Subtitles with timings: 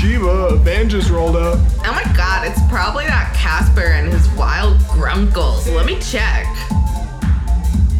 [0.00, 1.58] Shiva, a van just rolled up.
[1.84, 5.70] Oh my god, it's probably that Casper and his wild grunkles.
[5.74, 6.46] Let me check.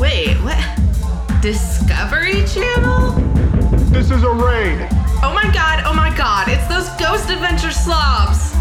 [0.01, 1.43] Wait, what?
[1.43, 3.11] Discovery Channel?
[3.91, 4.89] This is a raid.
[5.23, 8.53] Oh my god, oh my god, it's those Ghost Adventure slobs.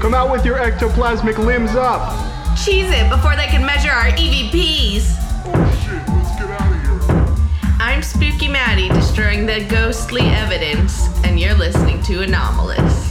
[0.00, 2.18] Come out with your ectoplasmic limbs up.
[2.58, 5.21] Cheese it before they can measure our EVPs.
[8.02, 13.01] Spooky Maddie, destroying the ghostly evidence, and you're listening to Anomalous.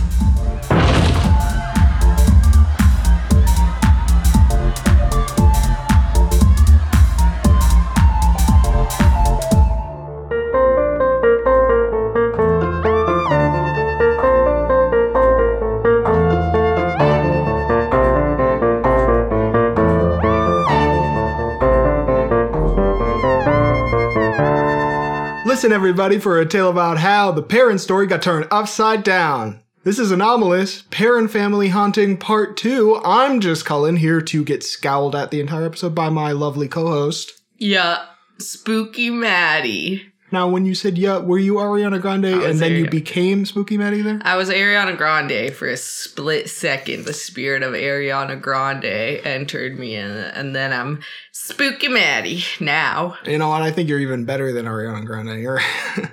[25.62, 29.62] Listen, everybody, for a tale about how the Perron story got turned upside down.
[29.84, 33.00] This is Anomalous, Perron Family Haunting Part 2.
[33.06, 36.88] I'm just Cullen, here to get scowled at the entire episode by my lovely co
[36.88, 37.44] host.
[37.60, 38.04] Yeah,
[38.40, 40.11] Spooky Maddie.
[40.32, 44.02] Now, when you said yeah, were you Ariana Grande and then you became Spooky Maddie
[44.02, 44.20] there?
[44.24, 47.06] I was Ariana Grande for a split second.
[47.06, 51.02] The spirit of Ariana Grande entered me, and, and then I'm
[51.34, 53.18] Spooky Maddie now.
[53.26, 53.62] You know what?
[53.62, 55.42] I think you're even better than Ariana Grande.
[55.42, 55.60] You're,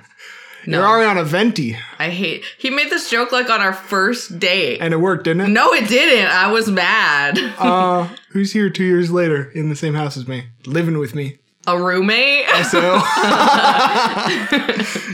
[0.67, 0.79] No.
[0.79, 1.77] you're Ariana Venti.
[1.97, 2.43] I hate.
[2.57, 4.79] He made this joke like on our first date.
[4.81, 5.47] And it worked, didn't it?
[5.47, 6.29] no, it didn't.
[6.29, 7.37] I was mad.
[7.57, 11.37] Uh, who's here two years later in the same house as me, living with me?
[11.69, 12.47] A roommate.
[12.71, 12.81] So,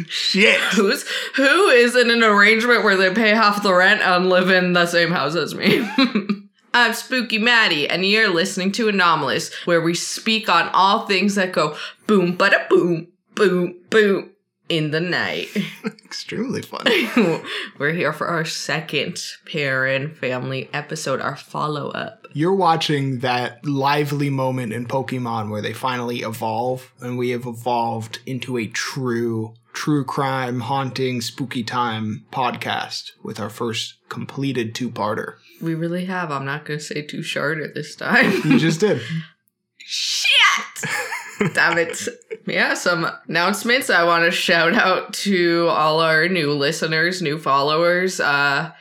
[0.08, 0.58] shit.
[0.72, 1.04] Who's
[1.36, 4.86] who is in an arrangement where they pay half the rent and live in the
[4.86, 5.86] same house as me?
[6.74, 11.52] I'm Spooky Maddie, and you're listening to Anomalous, where we speak on all things that
[11.52, 11.76] go
[12.08, 14.32] boom, bada boom, boom, boom
[14.70, 15.50] in the night.
[16.06, 17.10] Extremely funny.
[17.78, 22.25] We're here for our second Perron family episode, our follow up.
[22.38, 28.20] You're watching that lively moment in Pokemon where they finally evolve, and we have evolved
[28.26, 35.36] into a true, true crime, haunting, spooky time podcast with our first completed two parter.
[35.62, 36.30] We really have.
[36.30, 38.34] I'm not gonna say too shorter this time.
[38.44, 39.02] You just did.
[39.78, 40.90] Shit!
[41.54, 42.06] Damn it.
[42.46, 43.90] Yeah, some announcements.
[43.90, 48.20] I want to shout out to all our new listeners, new followers.
[48.20, 48.74] Uh,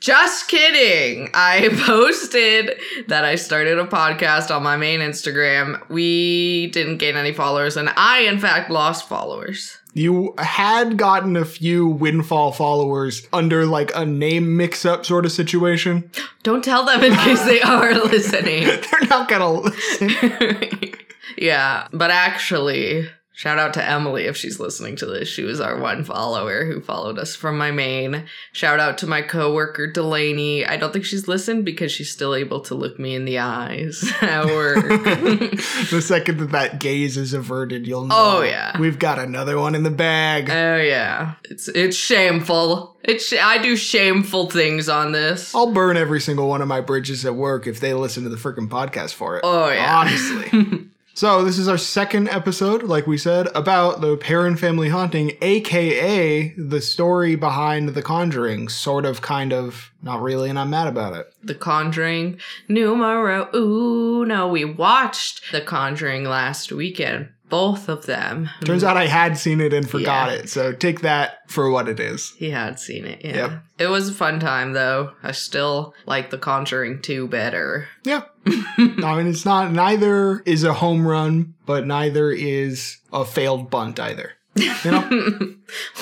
[0.00, 1.30] just kidding.
[1.34, 2.78] I posted
[3.08, 5.88] that I started a podcast on my main Instagram.
[5.88, 9.78] We didn't gain any followers, and I, in fact, lost followers.
[9.94, 15.32] You had gotten a few windfall followers under like a name mix up sort of
[15.32, 16.10] situation.
[16.44, 18.64] Don't tell them in case they are listening.
[18.64, 20.10] They're not gonna listen.
[21.36, 23.08] yeah, but actually,
[23.38, 25.28] shout out to Emily if she's listening to this.
[25.28, 28.24] She was our one follower who followed us from my main.
[28.50, 30.66] Shout out to my coworker Delaney.
[30.66, 34.12] I don't think she's listened because she's still able to look me in the eyes
[34.20, 34.84] at work.
[34.88, 38.38] the second that that gaze is averted, you'll oh, know.
[38.38, 38.76] Oh, yeah.
[38.76, 40.50] We've got another one in the bag.
[40.50, 42.96] oh yeah, it's it's shameful.
[43.04, 45.54] It's sh- I do shameful things on this.
[45.54, 48.36] I'll burn every single one of my bridges at work if they listen to the
[48.36, 49.42] freaking podcast for it.
[49.44, 49.98] Oh, yeah.
[49.98, 50.87] Honestly.
[51.18, 56.54] so, this is our second episode, like we said, about the Perron family haunting, aka
[56.56, 58.68] the story behind The Conjuring.
[58.68, 61.34] Sort of, kind of, not really, and I'm mad about it.
[61.42, 64.46] The Conjuring numero uno.
[64.46, 67.30] We watched The Conjuring last weekend.
[67.48, 68.50] Both of them.
[68.64, 70.36] Turns out I had seen it and forgot Yeah.
[70.38, 72.32] it, so take that for what it is.
[72.36, 73.34] He had seen it, yeah.
[73.36, 73.62] Yep.
[73.78, 75.12] It was a fun time though.
[75.22, 77.88] I still like The Conjuring 2 better.
[78.04, 78.22] Yeah.
[78.46, 83.98] I mean, it's not, neither is a home run, but neither is a failed bunt
[84.00, 84.32] either.
[84.54, 85.54] You know?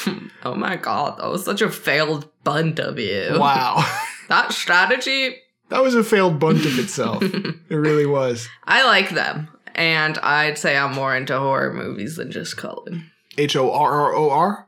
[0.45, 3.37] oh my god, that was such a failed bunt of you.
[3.39, 3.85] wow.
[4.29, 5.37] That strategy,
[5.69, 7.23] That was a failed bunt of itself.
[7.23, 8.49] it really was.
[8.65, 9.49] I like them.
[9.77, 13.11] And I'd say I'm more into horror movies than just Cullen.
[13.39, 14.67] H O R R O R?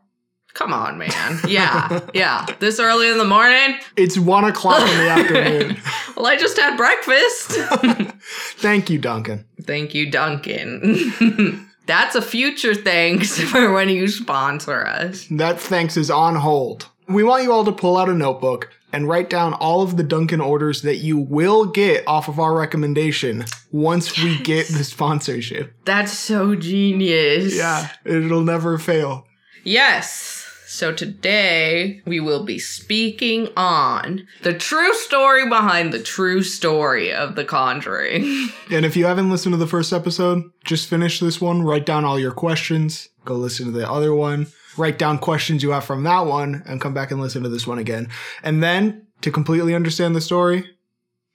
[0.54, 1.38] Come on, man.
[1.46, 2.44] Yeah, yeah.
[2.58, 3.78] This early in the morning?
[3.96, 5.76] It's one o'clock in the afternoon.
[6.16, 7.52] Well, I just had breakfast.
[8.58, 9.44] Thank you, Dunkin'.
[9.62, 11.64] Thank you, Dunkin'.
[11.86, 15.26] That's a future thanks for when you sponsor us.
[15.30, 16.88] That thanks is on hold.
[17.08, 20.02] We want you all to pull out a notebook and write down all of the
[20.02, 25.74] Dunkin' orders that you will get off of our recommendation once we get the sponsorship.
[25.84, 27.54] That's so genius.
[27.54, 29.26] Yeah, it'll never fail.
[29.64, 30.44] Yes.
[30.70, 37.36] So today we will be speaking on the true story behind the true story of
[37.36, 38.50] The Conjuring.
[38.70, 42.04] And if you haven't listened to the first episode, just finish this one, write down
[42.04, 44.48] all your questions, go listen to the other one.
[44.78, 47.66] Write down questions you have from that one, and come back and listen to this
[47.66, 48.08] one again.
[48.42, 50.64] And then to completely understand the story,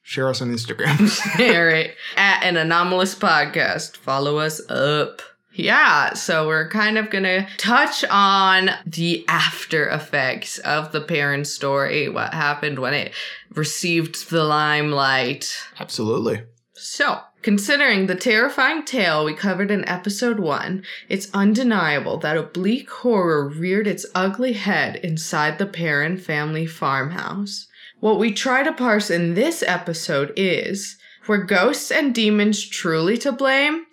[0.02, 1.00] share us on Instagram.
[1.56, 1.92] All right.
[2.16, 3.98] At an anomalous podcast.
[3.98, 5.22] Follow us up.
[5.56, 12.10] Yeah, so we're kind of gonna touch on the after effects of the Perron story,
[12.10, 13.14] what happened when it
[13.54, 15.56] received the limelight.
[15.80, 16.42] Absolutely.
[16.74, 22.90] So, considering the terrifying tale we covered in episode one, it's undeniable that a bleak
[22.90, 27.68] horror reared its ugly head inside the Perron family farmhouse.
[28.00, 30.98] What we try to parse in this episode is
[31.28, 33.86] were ghosts and demons truly to blame,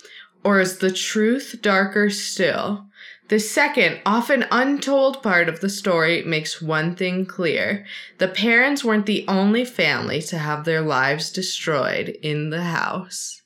[0.43, 2.87] or is the truth darker still?
[3.29, 7.87] The second, often untold part of the story makes one thing clear.
[8.19, 13.40] The Perrons weren't the only family to have their lives destroyed in the house.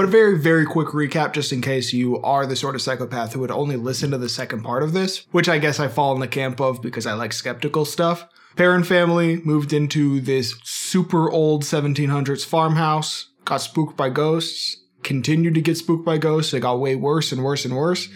[0.00, 3.34] But a very, very quick recap, just in case you are the sort of psychopath
[3.34, 6.14] who would only listen to the second part of this, which I guess I fall
[6.14, 8.26] in the camp of because I like skeptical stuff.
[8.56, 15.60] Perron family moved into this super old 1700s farmhouse, got spooked by ghosts, continued to
[15.60, 16.54] get spooked by ghosts.
[16.54, 18.08] It got way worse and worse and worse.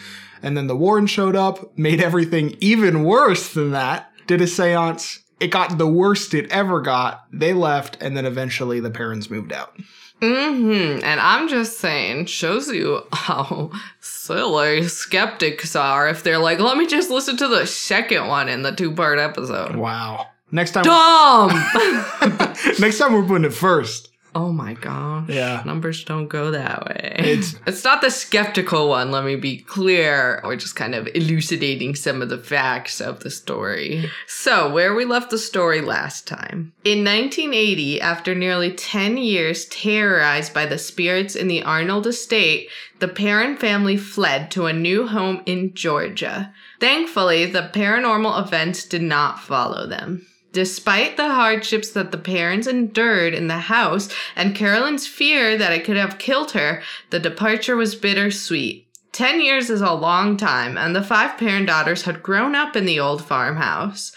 [0.43, 5.23] And then the Warren showed up, made everything even worse than that, did a seance.
[5.39, 7.27] It got the worst it ever got.
[7.31, 9.79] They left, and then eventually the parents moved out.
[10.21, 11.05] Mm-hmm.
[11.05, 13.71] And I'm just saying, shows you how
[14.01, 18.63] silly skeptics are if they're like, let me just listen to the second one in
[18.63, 19.77] the two-part episode.
[19.77, 20.29] Wow.
[20.51, 21.49] Next time, Dumb!
[22.79, 24.11] next time we're putting it first.
[24.35, 25.29] Oh my gosh.
[25.29, 25.63] Yeah.
[25.65, 27.15] Numbers don't go that way.
[27.19, 30.41] It's- it's not the skeptical one, let me be clear.
[30.45, 34.11] We're just kind of elucidating some of the facts of the story.
[34.27, 36.73] So, where we left the story last time.
[36.85, 42.69] In 1980, after nearly 10 years terrorized by the spirits in the Arnold estate,
[43.01, 46.53] the Perrin family fled to a new home in Georgia.
[46.81, 50.27] Thankfully, the paranormal events did not follow them.
[50.55, 55.85] Despite the hardships that the parents endured in the house and Carolyn's fear that it
[55.85, 56.81] could have killed her,
[57.11, 58.87] the departure was bittersweet.
[59.11, 62.85] Ten years is a long time, and the five Perron daughters had grown up in
[62.85, 64.13] the old farmhouse.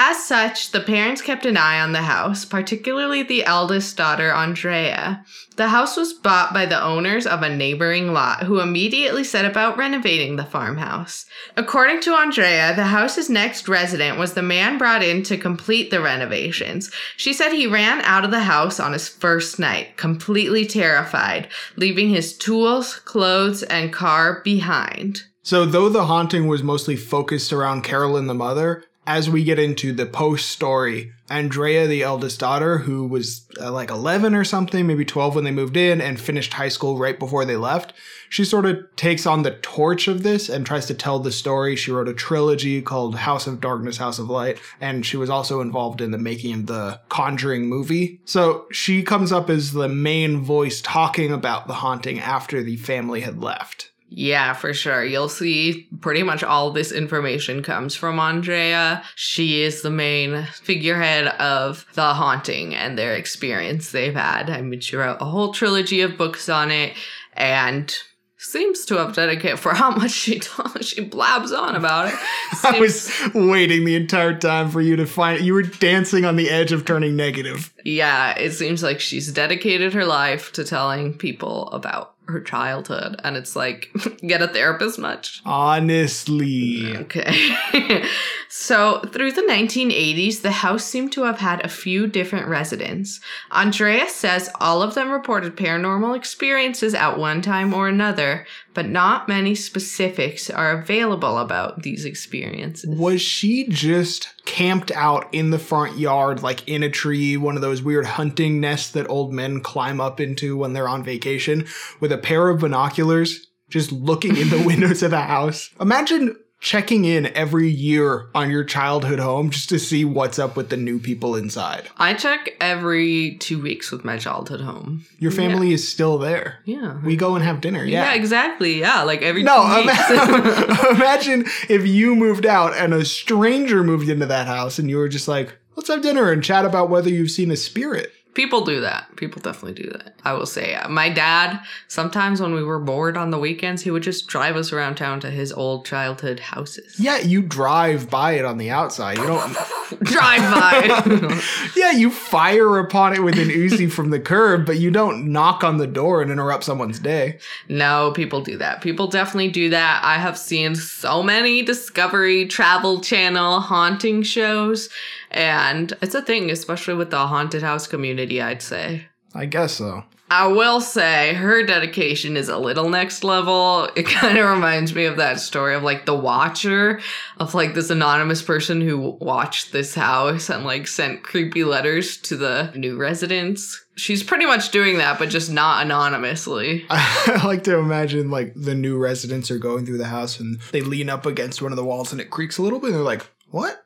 [0.00, 5.24] As such, the Perrons kept an eye on the house, particularly the eldest daughter, Andrea.
[5.56, 9.76] The house was bought by the owners of a neighboring lot, who immediately set about
[9.76, 11.26] renovating the farmhouse.
[11.56, 16.00] According to Andrea, the house's next resident was the man brought in to complete the
[16.00, 16.92] renovations.
[17.16, 22.10] She said he ran out of the house on his first night, completely terrified, leaving
[22.10, 25.24] his tools, clothes, and car behind.
[25.42, 29.90] So, though the haunting was mostly focused around Carolyn the mother, as we get into
[29.94, 35.06] the post story, Andrea, the eldest daughter, who was uh, like 11 or something, maybe
[35.06, 37.94] 12 when they moved in and finished high school right before they left,
[38.28, 41.74] she sort of takes on the torch of this and tries to tell the story.
[41.74, 45.62] She wrote a trilogy called House of Darkness, House of Light, and she was also
[45.62, 48.20] involved in the making of the Conjuring movie.
[48.26, 53.22] So she comes up as the main voice talking about the haunting after the family
[53.22, 53.90] had left.
[54.10, 55.04] Yeah, for sure.
[55.04, 59.02] You'll see pretty much all this information comes from Andrea.
[59.14, 64.48] She is the main figurehead of the haunting and their experience they've had.
[64.48, 66.94] I mean, she wrote a whole trilogy of books on it
[67.34, 67.94] and
[68.38, 70.40] seems to have dedicated for how much she
[70.80, 72.14] she blabs on about it.
[72.64, 76.48] I was waiting the entire time for you to find you were dancing on the
[76.48, 77.72] edge of turning negative.
[77.84, 83.36] yeah, it seems like she's dedicated her life to telling people about her childhood, and
[83.36, 83.90] it's like
[84.26, 85.40] get a therapist much.
[85.44, 86.96] Honestly.
[86.96, 88.04] Okay.
[88.48, 93.20] so, through the 1980s, the house seemed to have had a few different residents.
[93.50, 99.26] Andrea says all of them reported paranormal experiences at one time or another, but not
[99.26, 102.96] many specifics are available about these experiences.
[102.96, 107.60] Was she just camped out in the front yard, like in a tree, one of
[107.60, 111.66] those weird hunting nests that old men climb up into when they're on vacation,
[112.00, 115.70] with a pair of binoculars, just looking in the windows of the house?
[115.80, 120.70] Imagine checking in every year on your childhood home just to see what's up with
[120.70, 121.88] the new people inside.
[121.98, 125.04] I check every two weeks with my childhood home.
[125.20, 126.58] Your family is still there.
[126.64, 126.98] Yeah.
[127.04, 127.84] We go and have dinner.
[127.84, 128.06] yeah.
[128.06, 128.14] Yeah.
[128.14, 128.80] exactly.
[128.80, 129.92] Yeah, like every No, ima-
[130.90, 135.08] imagine if you moved out and a stranger moved into that house and you were
[135.08, 138.10] just like, let's have dinner and chat about whether you've seen a spirit.
[138.38, 139.08] People do that.
[139.16, 140.14] People definitely do that.
[140.24, 140.76] I will say.
[140.76, 144.54] Uh, My dad, sometimes when we were bored on the weekends, he would just drive
[144.54, 147.00] us around town to his old childhood houses.
[147.00, 149.18] Yeah, you drive by it on the outside.
[149.18, 149.52] You don't.
[150.04, 151.42] drive by.
[151.76, 155.64] Yeah, you fire upon it with an Uzi from the curb, but you don't knock
[155.64, 157.38] on the door and interrupt someone's day.
[157.68, 158.82] no, people do that.
[158.82, 160.00] People definitely do that.
[160.04, 164.88] I have seen so many Discovery Travel Channel haunting shows,
[165.30, 169.06] and it's a thing, especially with the haunted house community, I'd say.
[169.34, 170.04] I guess so.
[170.30, 173.88] I will say her dedication is a little next level.
[173.96, 177.00] It kind of reminds me of that story of like the watcher
[177.38, 182.36] of like this anonymous person who watched this house and like sent creepy letters to
[182.36, 183.84] the new residents.
[183.96, 186.84] She's pretty much doing that, but just not anonymously.
[186.90, 190.82] I like to imagine like the new residents are going through the house and they
[190.82, 193.02] lean up against one of the walls and it creaks a little bit and they're
[193.02, 193.82] like, What?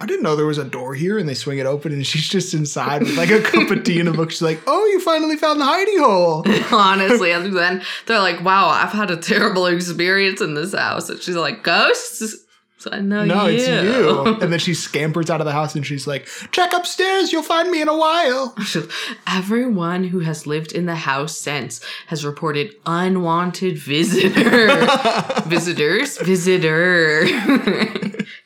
[0.00, 2.28] I didn't know there was a door here and they swing it open and she's
[2.28, 4.30] just inside with like a cup of tea and a book.
[4.30, 6.44] She's like, Oh, you finally found the hidey hole.
[6.76, 11.20] Honestly, and then they're like, "Wow, I've had a terrible experience in this house." And
[11.22, 12.40] she's like, "Ghosts."
[12.78, 13.56] So I know No, you.
[13.58, 14.36] it's you.
[14.42, 17.70] And then she scampers out of the house and she's like, Check upstairs, you'll find
[17.70, 18.54] me in a while.
[19.26, 24.68] Everyone who has lived in the house since has reported unwanted visitor.
[25.46, 26.18] Visitors?
[26.18, 27.26] Visitor.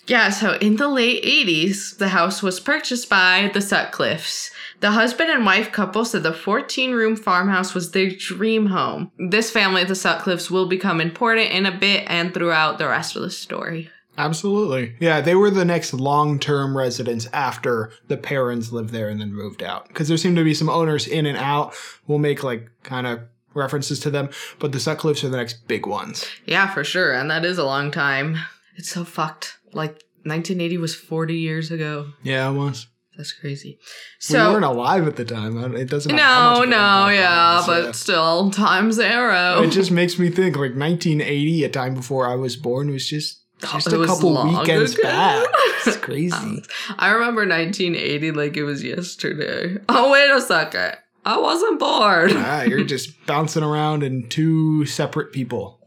[0.08, 4.50] Yeah, so in the late 80s, the house was purchased by the Sutcliffes.
[4.80, 9.10] The husband and wife couple said the 14 room farmhouse was their dream home.
[9.18, 13.22] This family, the Sutcliffes, will become important in a bit and throughout the rest of
[13.22, 13.90] the story.
[14.16, 14.96] Absolutely.
[14.98, 19.32] Yeah, they were the next long term residents after the parents lived there and then
[19.32, 19.86] moved out.
[19.88, 21.74] Because there seem to be some owners in and out.
[22.06, 23.20] We'll make like kind of
[23.54, 26.26] references to them, but the Sutcliffes are the next big ones.
[26.46, 27.12] Yeah, for sure.
[27.12, 28.38] And that is a long time.
[28.76, 29.57] It's so fucked.
[29.72, 32.08] Like 1980 was 40 years ago.
[32.22, 32.86] Yeah, it was.
[33.16, 33.78] That's crazy.
[33.80, 33.84] we
[34.20, 35.74] So weren't alive at the time.
[35.74, 36.14] It doesn't.
[36.14, 39.60] no, no, yeah, but still, time's arrow.
[39.62, 43.42] It just makes me think like 1980, a time before I was born, was just
[43.60, 45.02] just It a couple weekends ago.
[45.02, 45.48] back.
[45.84, 46.62] It's crazy.
[46.96, 49.78] I remember 1980 like it was yesterday.
[49.88, 52.30] Oh wait a second, I wasn't born.
[52.36, 55.77] ah, you're just bouncing around in two separate people.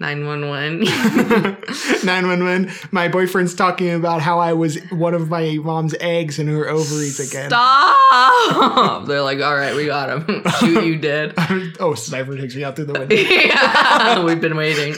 [0.00, 0.80] 911.
[2.04, 2.70] 911.
[2.92, 7.18] My boyfriend's talking about how I was one of my mom's eggs in her ovaries
[7.18, 7.50] again.
[7.50, 9.06] Stop!
[9.06, 10.44] They're like, all right, we got him.
[10.60, 11.34] Shoot you dead.
[11.80, 13.16] oh, sniper takes me out through the window.
[13.16, 14.94] yeah, we've been waiting.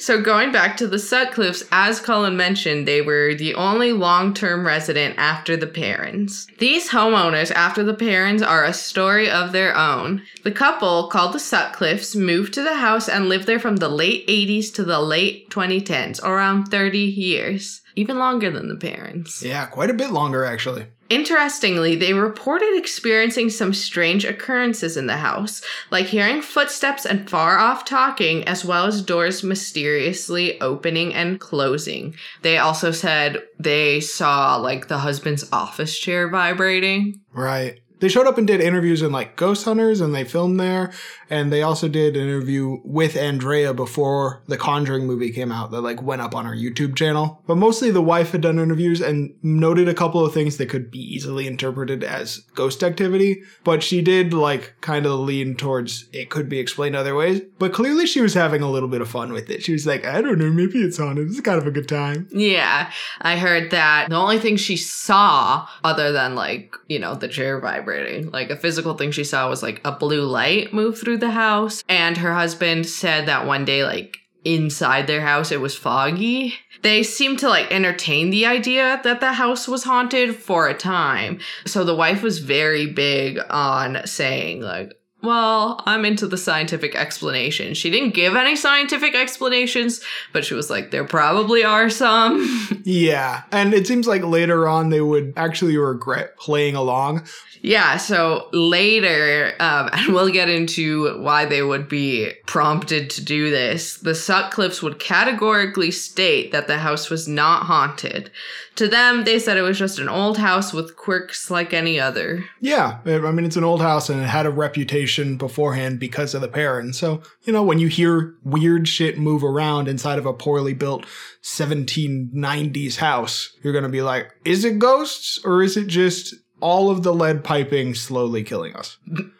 [0.00, 5.14] So going back to the Sutcliffes, as Cullen mentioned, they were the only long-term resident
[5.18, 6.46] after the parents.
[6.58, 10.22] These homeowners after the parents are a story of their own.
[10.44, 14.26] The couple, called the Sutcliffes, moved to the house and lived there from the late
[14.26, 17.82] 80s to the late 2010s, around 30 years.
[17.98, 19.42] Even longer than the parents.
[19.42, 20.86] Yeah, quite a bit longer actually.
[21.08, 27.58] Interestingly, they reported experiencing some strange occurrences in the house, like hearing footsteps and far
[27.58, 32.14] off talking, as well as doors mysteriously opening and closing.
[32.42, 37.20] They also said they saw, like, the husband's office chair vibrating.
[37.32, 37.80] Right.
[37.98, 40.92] They showed up and did interviews in like Ghost Hunters and they filmed there.
[41.28, 45.80] And they also did an interview with Andrea before the Conjuring movie came out that
[45.80, 47.42] like went up on our YouTube channel.
[47.46, 50.90] But mostly the wife had done interviews and noted a couple of things that could
[50.90, 53.42] be easily interpreted as ghost activity.
[53.64, 57.40] But she did like kind of lean towards it could be explained other ways.
[57.58, 59.62] But clearly she was having a little bit of fun with it.
[59.62, 61.28] She was like, I don't know, maybe it's haunted.
[61.28, 62.28] It's kind of a good time.
[62.30, 67.28] Yeah, I heard that the only thing she saw, other than like, you know, the
[67.28, 71.18] chair vibrating, like a physical thing she saw was like a blue light move through
[71.18, 71.84] the house.
[71.88, 76.54] And her husband said that one day, like, inside their house it was foggy.
[76.82, 81.40] They seemed to like entertain the idea that the house was haunted for a time.
[81.64, 87.74] So the wife was very big on saying, like, well, I'm into the scientific explanation.
[87.74, 90.00] She didn't give any scientific explanations,
[90.32, 92.46] but she was like, there probably are some.
[92.84, 93.42] Yeah.
[93.50, 97.26] And it seems like later on they would actually regret playing along.
[97.60, 103.50] yeah, so later, um, and we'll get into why they would be prompted to do
[103.50, 108.30] this, the Sutcliffes would categorically state that the house was not haunted.
[108.76, 112.44] To them, they said it was just an old house with quirks like any other.
[112.60, 116.42] Yeah, I mean it's an old house and it had a reputation beforehand because of
[116.42, 116.98] the parents.
[116.98, 121.06] So you know when you hear weird shit move around inside of a poorly built
[121.42, 126.34] 1790s house, you're gonna be like, is it ghosts or is it just
[126.66, 128.98] all of the lead piping slowly killing us?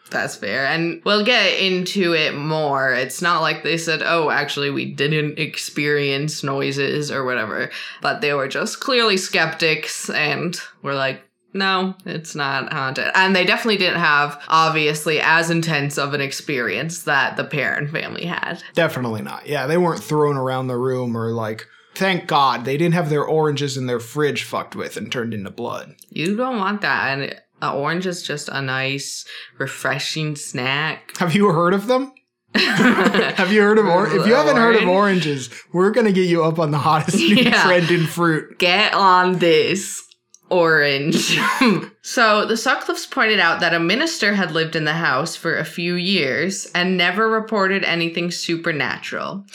[0.09, 0.65] That's fair.
[0.65, 2.93] And we'll get into it more.
[2.93, 7.69] It's not like they said, oh, actually, we didn't experience noises or whatever,
[8.01, 13.11] but they were just clearly skeptics and were like, no, it's not haunted.
[13.13, 18.23] And they definitely didn't have, obviously, as intense of an experience that the Perron family
[18.23, 18.63] had.
[18.73, 19.47] Definitely not.
[19.47, 21.67] Yeah, they weren't thrown around the room or like
[21.97, 25.49] Thank God they didn't have their oranges in their fridge fucked with and turned into
[25.49, 25.95] blood.
[26.09, 27.17] You don't want that.
[27.17, 29.25] And an orange is just a nice,
[29.57, 31.17] refreshing snack.
[31.17, 32.13] Have you heard of them?
[32.55, 36.43] Have you heard of or- If you haven't heard of oranges, we're gonna get you
[36.43, 37.63] up on the hottest new Yeah.
[37.63, 38.57] trend in fruit.
[38.57, 40.03] Get on this
[40.49, 41.37] orange.
[42.01, 45.65] so the Sutcliffes pointed out that a minister had lived in the house for a
[45.65, 49.45] few years and never reported anything supernatural.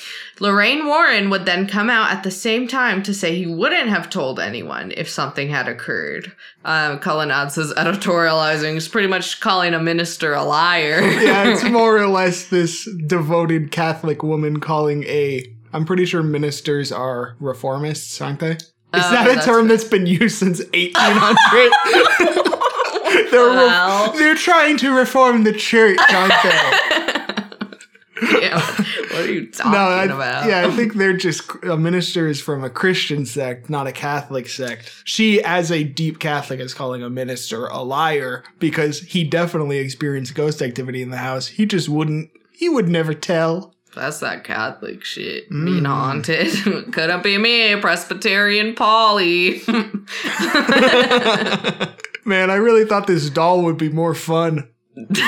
[0.40, 4.10] Lorraine Warren would then come out at the same time to say he wouldn't have
[4.10, 6.32] told anyone if something had occurred.
[6.64, 11.00] Um, Cullen adds his editorializing is pretty much calling a minister a liar.
[11.22, 15.44] Yeah, it's more or less this devoted Catholic woman calling a.
[15.72, 18.58] I'm pretty sure ministers are reformists, aren't they?
[18.94, 21.72] Is Oh, that a term that's been used since 1800?
[23.30, 26.78] they're, re- they're trying to reform the church, aren't they?
[28.40, 30.46] Yeah, what are you talking No, I, about?
[30.48, 34.48] yeah, I think they're just a minister is from a Christian sect, not a Catholic
[34.48, 34.92] sect.
[35.04, 40.36] She, as a deep Catholic, is calling a minister a liar because he definitely experienced
[40.36, 41.48] ghost activity in the house.
[41.48, 42.30] He just wouldn't.
[42.52, 43.71] He would never tell.
[43.94, 45.50] That's that Catholic shit.
[45.50, 45.64] Mm.
[45.66, 46.52] Being haunted.
[46.92, 49.62] Couldn't be me, Presbyterian Polly.
[52.24, 54.68] Man, I really thought this doll would be more fun.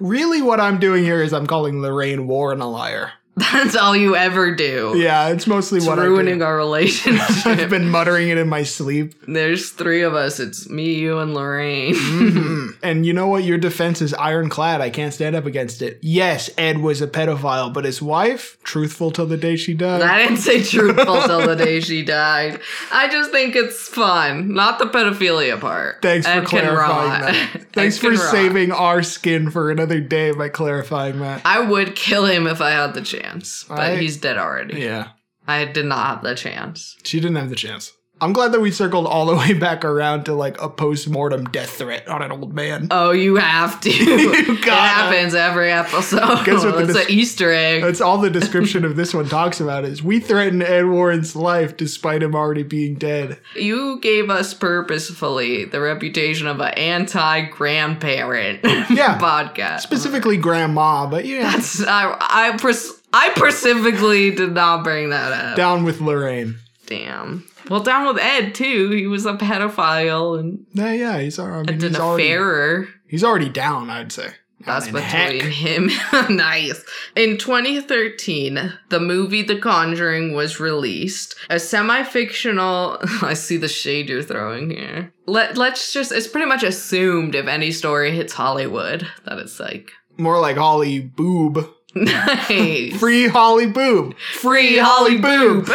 [0.00, 3.12] really, what I'm doing here is I'm calling Lorraine Warren a liar.
[3.36, 4.92] That's all you ever do.
[4.96, 7.46] Yeah, it's mostly It's what ruining our relationship.
[7.46, 9.14] I've been muttering it in my sleep.
[9.26, 10.38] There's three of us.
[10.38, 11.94] It's me, you, and Lorraine.
[11.94, 12.76] Mhm.
[12.82, 13.44] and you know what?
[13.44, 14.82] Your defense is ironclad.
[14.82, 15.98] I can't stand up against it.
[16.02, 20.02] Yes, Ed was a pedophile, but his wife, truthful till the day she died.
[20.02, 22.60] I didn't say truthful till the day she died.
[22.92, 26.02] I just think it's fun, not the pedophilia part.
[26.02, 27.66] Thanks for Ed can clarifying that.
[27.72, 28.18] Thanks for rot.
[28.30, 31.40] saving our skin for another day by clarifying that.
[31.46, 33.21] I would kill him if I had the chance,
[33.68, 34.80] but I- he's dead already.
[34.80, 35.08] Yeah,
[35.46, 36.96] I did not have the chance.
[37.04, 37.92] she didn't have the chance.
[38.20, 41.70] I'm glad that we circled all the way back around to like a post-mortem death
[41.70, 42.86] threat on an old man.
[42.92, 43.90] Oh, you have to.
[43.92, 46.44] You it happens every episode.
[46.46, 47.82] Guess what the It's dis- an Easter egg.
[47.82, 51.76] That's all the description of this one talks about is we threaten Ed Warren's life
[51.76, 53.38] despite him already being dead.
[53.56, 59.18] You gave us purposefully the reputation of an anti-grandparent Yeah.
[59.18, 59.80] podcast.
[59.80, 61.50] Specifically grandma, but yeah.
[61.50, 65.56] That's I I, pers- I specifically did not bring that up.
[65.56, 66.56] Down with Lorraine.
[66.86, 67.46] Damn.
[67.68, 68.90] Well, down with Ed too.
[68.90, 72.88] He was a pedophile and Yeah, yeah, he's, I mean, an he's already affarer.
[73.06, 74.32] he's already down, I'd say.
[74.64, 75.32] That's in heck.
[75.32, 75.90] between him.
[76.36, 76.84] nice.
[77.16, 81.34] In 2013, the movie The Conjuring was released.
[81.50, 82.98] A semi-fictional.
[83.22, 85.12] I see the shade you're throwing here.
[85.26, 86.12] Let Let's just.
[86.12, 91.00] It's pretty much assumed if any story hits Hollywood that it's like More like Holly
[91.00, 91.68] Boob.
[91.94, 92.96] Nice.
[92.98, 94.16] Free Holly Boob.
[94.18, 95.68] Free Holly Boob.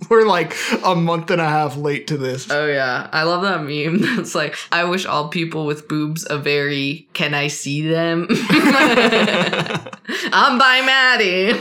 [0.10, 2.50] We're like a month and a half late to this.
[2.50, 4.18] oh yeah, I love that meme.
[4.24, 8.26] It's like I wish all people with boobs a very can I see them?
[10.32, 11.52] I'm by Maddie.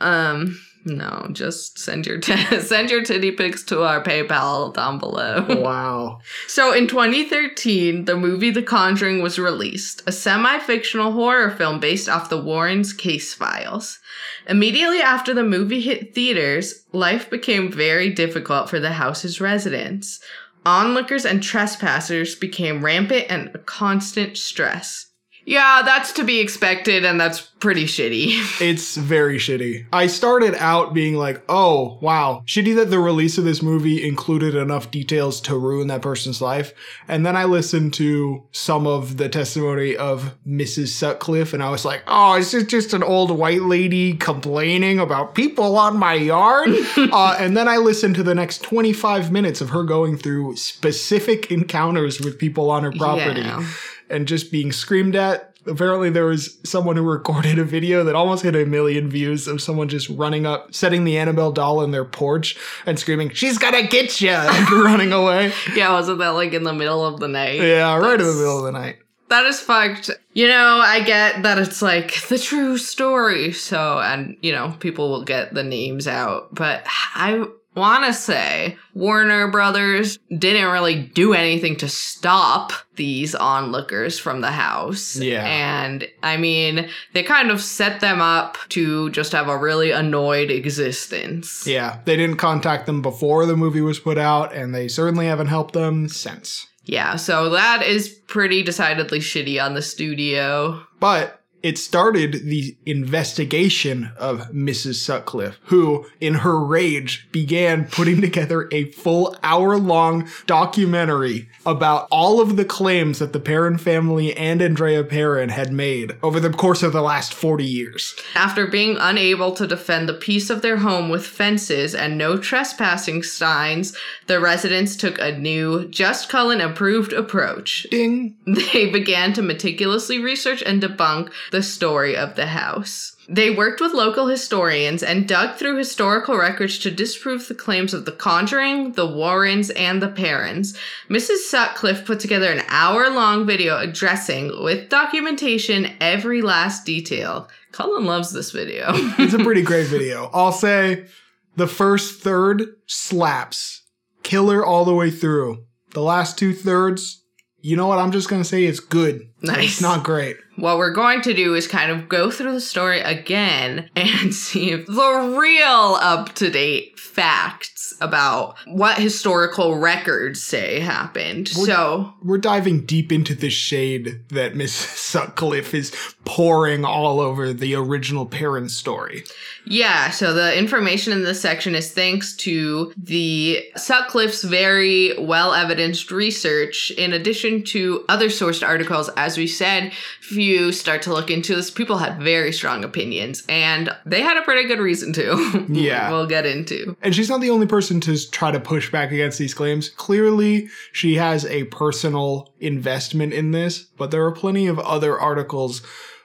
[0.00, 5.46] Um, no, just send your t- send your titty pics to our PayPal down below.
[5.60, 6.20] wow.
[6.46, 12.28] So in 2013, the movie The Conjuring was released, a semi-fictional horror film based off
[12.28, 13.98] the Warrens case files.
[14.46, 20.20] Immediately after the movie hit theaters, life became very difficult for the house's residents.
[20.66, 25.06] Onlookers and trespassers became rampant and a constant stress.
[25.46, 28.60] Yeah, that's to be expected, and that's pretty shitty.
[28.64, 29.86] It's very shitty.
[29.92, 34.54] I started out being like, oh, wow, shitty that the release of this movie included
[34.54, 36.72] enough details to ruin that person's life.
[37.08, 40.88] And then I listened to some of the testimony of Mrs.
[40.88, 45.34] Sutcliffe, and I was like, oh, is this just an old white lady complaining about
[45.34, 46.68] people on my yard?
[46.96, 51.50] uh, and then I listened to the next 25 minutes of her going through specific
[51.50, 53.66] encounters with people on her property Yeah.
[54.14, 55.50] And just being screamed at.
[55.66, 59.62] Apparently, there was someone who recorded a video that almost hit a million views of
[59.62, 63.86] someone just running up, setting the Annabelle doll in their porch and screaming, She's gonna
[63.86, 64.30] get you!
[64.30, 65.52] and running away.
[65.74, 67.60] Yeah, wasn't that like in the middle of the night?
[67.60, 68.98] Yeah, right in the middle of the night.
[69.30, 70.10] That is fucked.
[70.34, 73.52] You know, I get that it's like the true story.
[73.52, 76.54] So, and, you know, people will get the names out.
[76.54, 84.18] But I want to say Warner Brothers didn't really do anything to stop these onlookers
[84.18, 85.16] from the house.
[85.16, 85.44] Yeah.
[85.44, 90.50] And I mean, they kind of set them up to just have a really annoyed
[90.50, 91.66] existence.
[91.66, 95.48] Yeah, they didn't contact them before the movie was put out, and they certainly haven't
[95.48, 96.66] helped them since.
[96.84, 100.86] Yeah, so that is pretty decidedly shitty on the studio.
[101.00, 104.96] But it started the investigation of Mrs.
[104.96, 112.42] Sutcliffe, who, in her rage, began putting together a full hour long documentary about all
[112.42, 116.82] of the claims that the Perron family and Andrea Perron had made over the course
[116.82, 118.14] of the last 40 years.
[118.34, 123.22] After being unable to defend the peace of their home with fences and no trespassing
[123.22, 123.96] signs,
[124.26, 127.86] the residents took a new, just Cullen approved approach.
[127.90, 128.36] Ding.
[128.74, 133.14] They began to meticulously research and debunk the story of the house.
[133.28, 138.06] They worked with local historians and dug through historical records to disprove the claims of
[138.06, 140.76] the Conjuring, the Warrens, and the Perrons.
[141.08, 141.36] Mrs.
[141.46, 147.48] Sutcliffe put together an hour long video addressing, with documentation, every last detail.
[147.70, 148.88] Cullen loves this video.
[149.18, 150.30] It's a pretty great video.
[150.34, 151.06] I'll say
[151.54, 153.82] the first third slaps.
[154.24, 155.64] Killer all the way through.
[155.92, 157.22] The last two thirds,
[157.60, 158.00] you know what?
[158.00, 159.30] I'm just going to say it's good.
[159.44, 159.64] Nice.
[159.74, 160.36] It's not great.
[160.56, 164.70] what we're going to do is kind of go through the story again and see
[164.70, 171.50] if the real up to date facts about what historical records say happened.
[171.56, 175.92] Well- so, We're diving deep into the shade that Miss Sutcliffe is
[176.24, 179.24] pouring all over the original Perron story.
[179.66, 186.10] yeah, so the information in this section is thanks to the Sutcliffe's very well evidenced
[186.10, 189.08] research, in addition to other sourced articles.
[189.16, 193.42] As we said, if you start to look into this, people had very strong opinions,
[193.48, 195.66] and they had a pretty good reason to.
[195.74, 196.10] Yeah.
[196.10, 196.96] we'll get into.
[197.02, 199.88] And she's not the only person to try to push back against these claims.
[199.90, 205.82] Clearly, she has a personal investment in this, but there are plenty of other articles,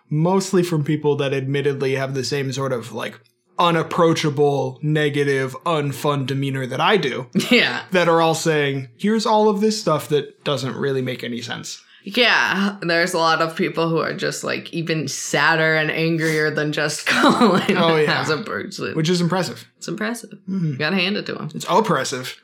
[0.09, 3.19] mostly from people that admittedly have the same sort of like
[3.57, 7.83] unapproachable, negative, unfun demeanor that I do, Yeah.
[7.91, 11.83] that are all saying, here's all of this stuff that doesn't really make any sense.
[12.03, 16.71] Yeah, there's a lot of people who are just like even sadder and angrier than
[16.71, 18.21] just Cullen Oh, yeah.
[18.21, 18.95] as a person.
[18.95, 19.67] Which is impressive.
[19.77, 20.31] it's impressive.
[20.49, 20.71] Mhm.
[20.71, 21.49] You gotta hand it to him.
[21.53, 22.41] It's oppressive.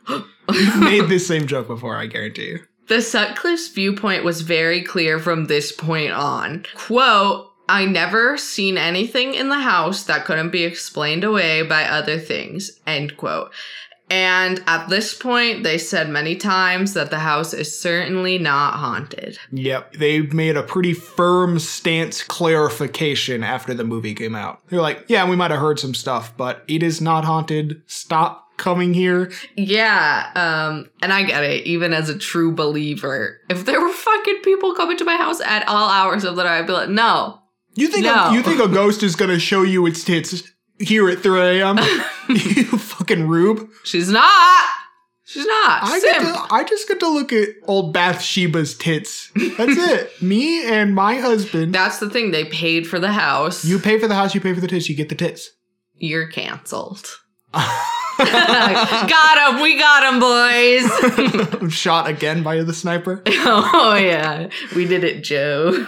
[0.51, 2.59] You've made this same joke before, I guarantee you.
[2.87, 6.65] The Sutcliffe's viewpoint was very clear from this point on.
[6.75, 12.19] Quote, I never seen anything in the house that couldn't be explained away by other
[12.19, 12.79] things.
[12.85, 13.51] End quote.
[14.09, 19.39] And at this point, they said many times that the house is certainly not haunted.
[19.51, 24.61] Yep, they made a pretty firm stance clarification after the movie came out.
[24.69, 27.81] They're like, yeah, we might have heard some stuff, but it is not haunted.
[27.87, 29.31] Stop coming here.
[29.57, 33.39] Yeah, um, and I get it, even as a true believer.
[33.49, 36.59] If there were fucking people coming to my house at all hours of the night,
[36.59, 37.39] I'd be like, no.
[37.73, 38.29] You think No.
[38.29, 40.43] a, you think a ghost is gonna show you its tits
[40.79, 41.77] here at 3 a.m.?
[42.29, 43.69] you fucking rube.
[43.83, 44.65] She's not.
[45.27, 45.83] She's not.
[45.83, 49.31] I get to, I just get to look at old Bathsheba's tits.
[49.35, 50.11] That's it.
[50.21, 51.73] Me and my husband.
[51.73, 52.29] That's the thing.
[52.29, 53.65] They paid for the house.
[53.65, 55.49] You pay for the house, you pay for the tits, you get the tits.
[55.95, 57.07] You're canceled.
[57.53, 59.61] got him.
[59.61, 61.73] We got him, boys.
[61.73, 63.23] Shot again by the sniper.
[63.25, 64.49] oh, yeah.
[64.75, 65.87] We did it, Joe.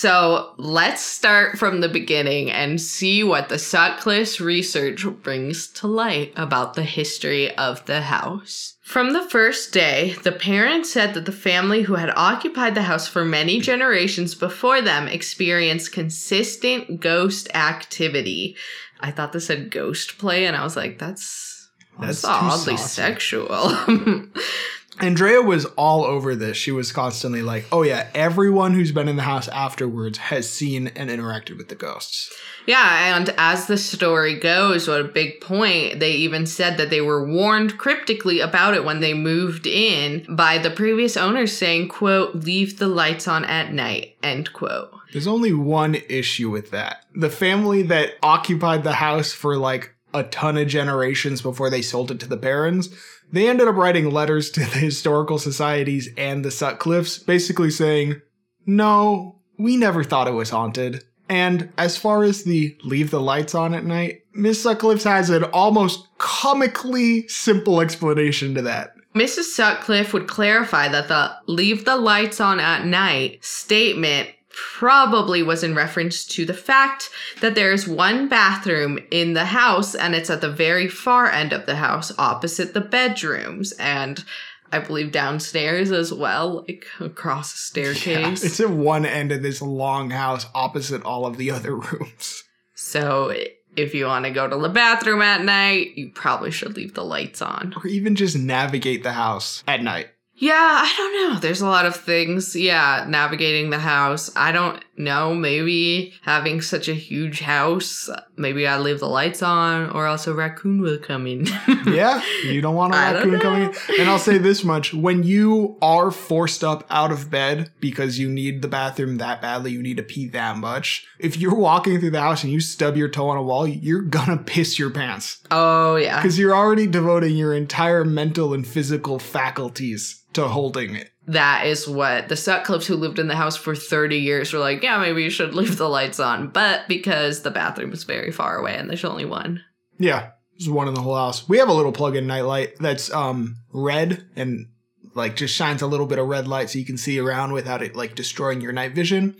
[0.00, 6.32] So let's start from the beginning and see what the Sutcliffe's research brings to light
[6.36, 8.78] about the history of the house.
[8.80, 13.08] From the first day, the parents said that the family who had occupied the house
[13.08, 18.56] for many generations before them experienced consistent ghost activity.
[19.00, 21.68] I thought this said ghost play, and I was like, that's
[22.00, 23.02] That's that's oddly saucy.
[23.02, 23.76] sexual.
[25.00, 26.56] Andrea was all over this.
[26.56, 30.88] She was constantly like, "Oh yeah, everyone who's been in the house afterwards has seen
[30.88, 32.30] and interacted with the ghosts."
[32.66, 37.00] Yeah, and as the story goes, what a big point, they even said that they
[37.00, 42.34] were warned cryptically about it when they moved in by the previous owners saying, quote,
[42.34, 44.92] leave the lights on at night, end quote.
[45.12, 47.04] There's only one issue with that.
[47.14, 52.10] The family that occupied the house for like a ton of generations before they sold
[52.10, 52.94] it to the Perrons,
[53.32, 58.20] they ended up writing letters to the historical societies and the Sutcliffes, basically saying,
[58.66, 63.54] "No, we never thought it was haunted." And as far as the leave the lights
[63.54, 68.94] on at night, Miss Sutcliffe has an almost comically simple explanation to that.
[69.14, 69.44] Mrs.
[69.44, 75.74] Sutcliffe would clarify that the leave the lights on at night statement probably was in
[75.74, 77.08] reference to the fact
[77.40, 81.52] that there is one bathroom in the house and it's at the very far end
[81.52, 84.24] of the house opposite the bedrooms and
[84.72, 88.44] I believe downstairs as well, like across a Yeah, staircase.
[88.44, 92.44] it's at one end of this long house opposite all of the other rooms.
[92.74, 93.34] so
[93.76, 97.04] if you want to go to the bathroom at night, you probably should leave the
[97.04, 97.72] lights on.
[97.76, 100.08] Or even just navigate the house at night.
[100.40, 101.38] Yeah, I don't know.
[101.38, 102.56] There's a lot of things.
[102.56, 104.30] Yeah, navigating the house.
[104.34, 109.90] I don't no, maybe having such a huge house, maybe I leave the lights on,
[109.90, 111.46] or else a raccoon will come in.
[111.86, 113.74] yeah, you don't want a I raccoon coming in.
[113.98, 118.28] And I'll say this much when you are forced up out of bed because you
[118.28, 122.10] need the bathroom that badly, you need to pee that much, if you're walking through
[122.10, 125.42] the house and you stub your toe on a wall, you're gonna piss your pants
[125.50, 126.16] oh, yeah.
[126.16, 131.10] because you're already devoting your entire mental and physical faculties to holding it.
[131.26, 134.82] That is what the Sutcliffes who lived in the house for 30 years were like,
[134.82, 136.48] yeah, maybe you should leave the lights on.
[136.48, 139.62] But because the bathroom is very far away and there's only one.
[139.98, 141.48] Yeah, there's one in the whole house.
[141.48, 144.68] We have a little plug-in nightlight that's um red and
[145.14, 147.82] like just shines a little bit of red light so you can see around without
[147.82, 149.36] it like destroying your night vision.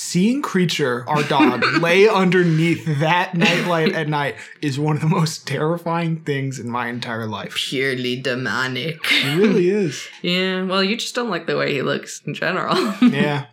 [0.00, 5.44] Seeing Creature, our dog, lay underneath that nightlight at night is one of the most
[5.44, 7.56] terrifying things in my entire life.
[7.56, 9.00] Purely demonic.
[9.10, 10.06] It really is.
[10.22, 12.76] yeah, well, you just don't like the way he looks in general.
[13.02, 13.46] Yeah.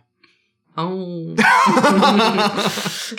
[0.76, 1.34] Oh.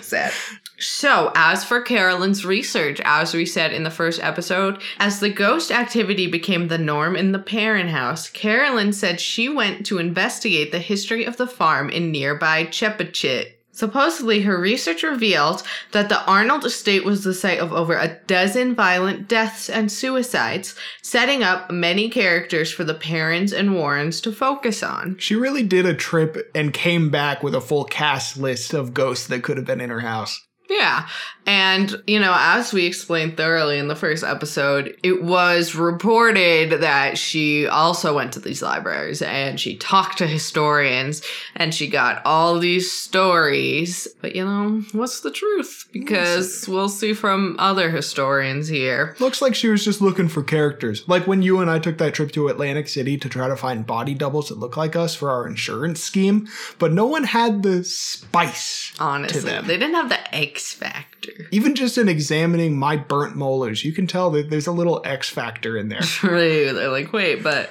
[0.02, 0.32] Sad.
[0.80, 5.72] So, as for Carolyn's research, as we said in the first episode, as the ghost
[5.72, 10.80] activity became the norm in the Perron house, Carolyn said she went to investigate the
[10.80, 13.57] history of the farm in nearby Chepachet.
[13.78, 15.62] Supposedly, her research revealed
[15.92, 20.74] that the Arnold estate was the site of over a dozen violent deaths and suicides,
[21.04, 25.16] setting up many characters for the Perrons and Warrens to focus on.
[25.20, 29.28] She really did a trip and came back with a full cast list of ghosts
[29.28, 30.42] that could have been in her house.
[30.72, 31.08] Yeah.
[31.48, 37.18] And, you know, as we explained thoroughly in the first episode, it was reported that
[37.18, 41.22] she also went to these libraries and she talked to historians
[41.56, 44.10] and she got all these stories.
[44.20, 45.88] But, you know, what's the truth?
[45.94, 49.16] Because we'll see from other historians here.
[49.20, 51.08] Looks like she was just looking for characters.
[51.08, 53.88] Like when you and I took that trip to Atlantic City to try to find
[53.88, 57.86] body doubles that look like us for our insurance scheme, but no one had the
[57.86, 58.94] spice.
[59.00, 59.66] Honestly, them.
[59.66, 61.37] they didn't have the X factor.
[61.52, 65.30] Even just in examining my burnt molars, you can tell that there's a little X
[65.30, 66.02] factor in there.
[66.02, 66.74] True.
[66.74, 67.70] They're like, wait, but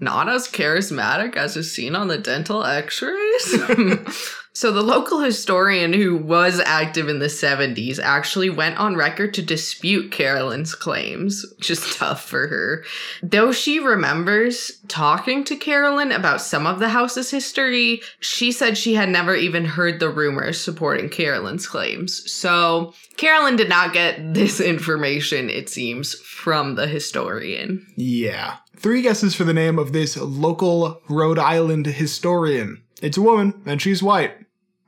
[0.00, 3.54] not as charismatic as is seen on the dental x rays?
[4.54, 9.42] so, the local historian who was active in the 70s actually went on record to
[9.42, 12.84] dispute Carolyn's claims, which is tough for her.
[13.22, 18.92] Though she remembers talking to Carolyn about some of the house's history, she said she
[18.92, 22.30] had never even heard the rumors supporting Carolyn's claims.
[22.30, 27.86] So, Carolyn did not get this information, it seems, from the historian.
[27.96, 28.56] Yeah.
[28.76, 32.82] Three guesses for the name of this local Rhode Island historian.
[33.02, 34.34] It's a woman, and she's white.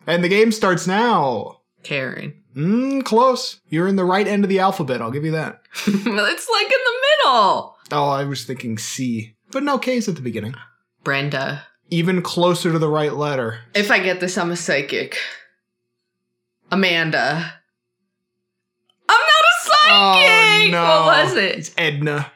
[0.07, 1.61] And the game starts now.
[1.83, 2.43] Karen.
[2.55, 3.61] Mmm, close.
[3.69, 5.61] You're in the right end of the alphabet, I'll give you that.
[5.87, 7.77] it's like in the middle.
[7.91, 9.35] Oh, I was thinking C.
[9.51, 10.55] But no K's at the beginning.
[11.03, 11.65] Brenda.
[11.91, 13.61] Even closer to the right letter.
[13.75, 15.19] If I get this, I'm a psychic.
[16.71, 17.53] Amanda.
[19.09, 20.69] I'm not a oh, psychic!
[20.69, 20.83] Oh, no.
[20.85, 21.59] What was it?
[21.59, 22.33] It's Edna.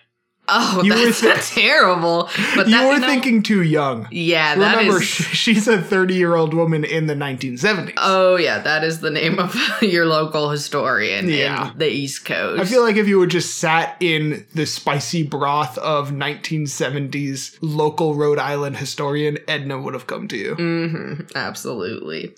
[0.50, 2.30] Oh, You were that's terrible.
[2.56, 4.08] But you that, were no- thinking too young.
[4.10, 5.06] Yeah, that Remember, is.
[5.08, 7.92] she's a 30 year old woman in the 1970s.
[7.98, 11.72] Oh yeah, that is the name of your local historian Yeah.
[11.72, 12.60] in the East Coast.
[12.60, 18.14] I feel like if you had just sat in the spicy broth of 1970s local
[18.14, 20.54] Rhode Island historian, Edna would have come to you.
[20.54, 22.34] hmm absolutely.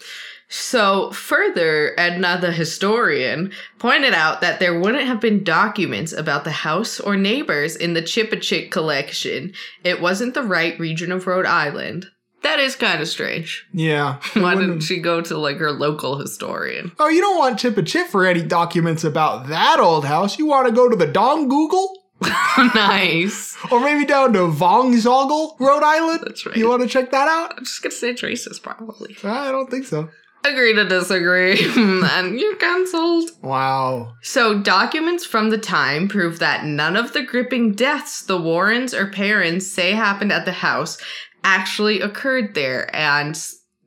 [0.52, 6.50] So, further, Edna the historian pointed out that there wouldn't have been documents about the
[6.50, 9.52] house or neighbors in the Chepachet collection.
[9.84, 12.08] It wasn't the right region of Rhode Island.
[12.42, 13.64] That is kind of strange.
[13.72, 14.18] Yeah.
[14.32, 16.90] Why didn't she go to like her local historian?
[16.98, 20.36] Oh, you don't want Chip a Chip for any documents about that old house.
[20.36, 21.96] You want to go to the Dong Google?
[22.74, 23.56] nice.
[23.70, 26.20] Or maybe down to Vongzoggle, Rhode Island?
[26.24, 26.56] That's right.
[26.56, 27.54] You want to check that out?
[27.56, 29.16] I'm just gonna say Traces, probably.
[29.22, 30.08] I don't think so.
[30.44, 33.30] Agree to disagree, and you're cancelled.
[33.42, 34.14] Wow.
[34.22, 39.06] So, documents from the time prove that none of the gripping deaths the Warrens or
[39.06, 40.98] Perrons say happened at the house
[41.44, 42.94] actually occurred there.
[42.94, 43.38] And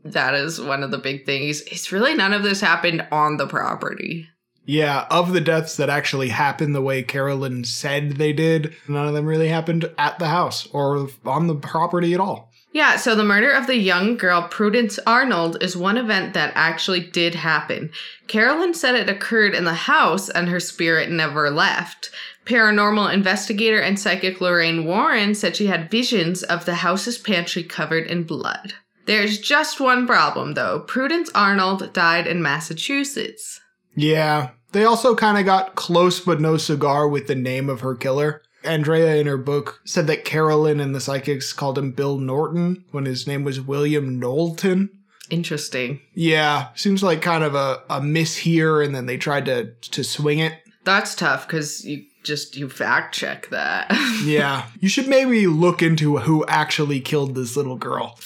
[0.06, 1.62] that is one of the big things.
[1.62, 4.28] It's really none of this happened on the property.
[4.66, 9.13] Yeah, of the deaths that actually happened the way Carolyn said they did, none of
[9.13, 12.53] them really happened at the house or on the property at all.
[12.74, 17.02] Yeah, so the murder of the young girl Prudence Arnold is one event that actually
[17.02, 17.92] did happen.
[18.28, 22.10] Carolyn said it occurred in the house and her spirit never left.
[22.48, 28.08] Paranormal investigator and psychic Lorraine Warren said she had visions of the house's pantry covered
[28.08, 28.74] in blood.
[29.06, 30.80] There's just one problem though.
[30.80, 33.62] Prudence Arnold died in Massachusetts.
[33.96, 37.94] Yeah, they also kind of got close but no cigar with the name of her
[37.94, 38.42] killer.
[38.65, 43.06] Andrea in her book said that Carolyn and the psychics called him Bill Norton when
[43.06, 44.89] his name was William Knowlton.
[45.30, 46.02] Interesting.
[46.13, 50.04] Yeah, seems like kind of a, a miss here, and then they tried to to
[50.04, 50.54] swing it.
[50.84, 53.91] That's tough because you just you fact check that.
[54.23, 58.17] Yeah, you should maybe look into who actually killed this little girl.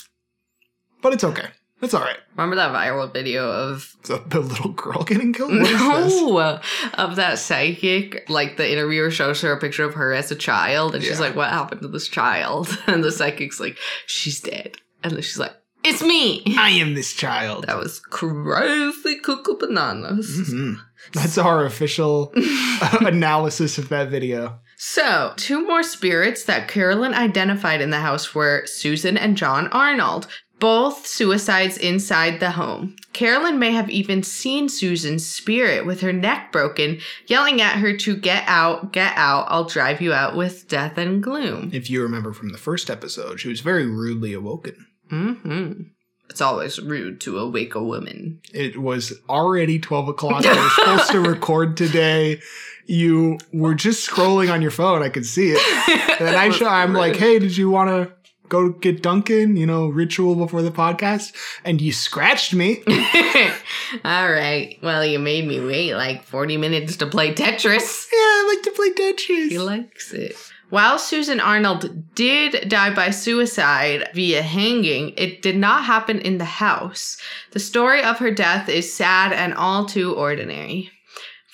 [1.01, 1.47] But it's okay.
[1.81, 2.17] It's all right.
[2.35, 5.51] Remember that viral video of The, the little girl getting killed.
[5.51, 6.59] What no
[6.95, 8.27] of that psychic?
[8.29, 11.35] Like the interviewer shows her a picture of her as a child, and she's like,
[11.35, 15.53] "What happened to this child?" And the psychic's like, "She's dead," and then she's like,
[15.83, 17.67] "It's me." I am this child.
[17.67, 20.49] That was crazy cuckoo bananas.
[20.51, 20.77] Mhm.
[21.13, 22.33] That's our official
[23.01, 24.59] analysis of that video.
[24.79, 30.27] So, two more spirits that Carolyn identified in the house were Susan and John Arnold,
[30.59, 32.95] both suicides inside the home.
[33.13, 38.15] Carolyn may have even seen Susan's spirit with her neck broken, yelling at her to
[38.15, 41.71] get out, get out, I'll drive you out with death and gloom.
[41.73, 44.87] If you remember from the first episode, she was very rudely awoken.
[45.11, 45.81] Mm-hmm.
[46.29, 48.41] It's always rude to awake a woman.
[48.53, 50.45] It was already 12 o'clock.
[50.45, 52.41] I was supposed to record today.
[52.85, 55.03] You were just scrolling on your phone.
[55.03, 55.97] I could see it.
[56.17, 58.11] And I show, I'm like, hey, did you want to
[58.49, 61.33] go get Dunkin', you know, ritual before the podcast?
[61.63, 62.83] And you scratched me.
[64.05, 64.77] All right.
[64.81, 68.07] Well, you made me wait like 40 minutes to play Tetris.
[68.11, 69.49] Yeah, I like to play Tetris.
[69.49, 70.35] He likes it.
[70.69, 76.45] While Susan Arnold did die by suicide via hanging, it did not happen in the
[76.45, 77.17] house.
[77.51, 80.91] The story of her death is sad and all too ordinary.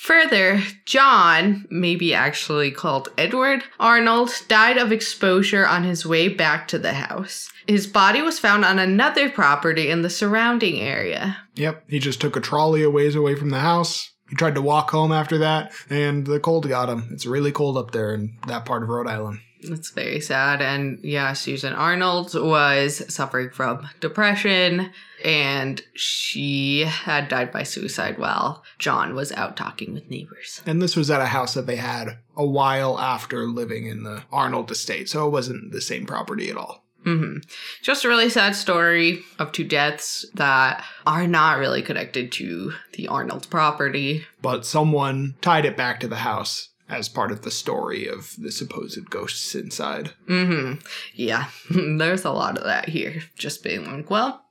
[0.04, 6.78] Further, John, maybe actually called Edward Arnold, died of exposure on his way back to
[6.78, 7.50] the house.
[7.70, 11.38] His body was found on another property in the surrounding area.
[11.56, 14.12] Yep, he just took a trolley a ways away from the house.
[14.30, 17.08] He tried to walk home after that, and the cold got him.
[17.14, 19.40] It's really cold up there in that part of Rhode Island.
[19.64, 20.62] That's very sad.
[20.62, 24.92] And yeah, Susan Arnold was suffering from depression
[25.24, 30.62] and she had died by suicide while John was out talking with neighbors.
[30.66, 34.24] And this was at a house that they had a while after living in the
[34.32, 36.84] Arnold estate, so it wasn't the same property at all.
[37.04, 37.38] hmm
[37.82, 43.08] Just a really sad story of two deaths that are not really connected to the
[43.08, 44.26] Arnold property.
[44.42, 48.52] But someone tied it back to the house as part of the story of the
[48.52, 50.12] supposed ghosts inside.
[50.28, 50.86] Mm-hmm.
[51.14, 53.24] Yeah, there's a lot of that here.
[53.36, 54.44] Just being like, well,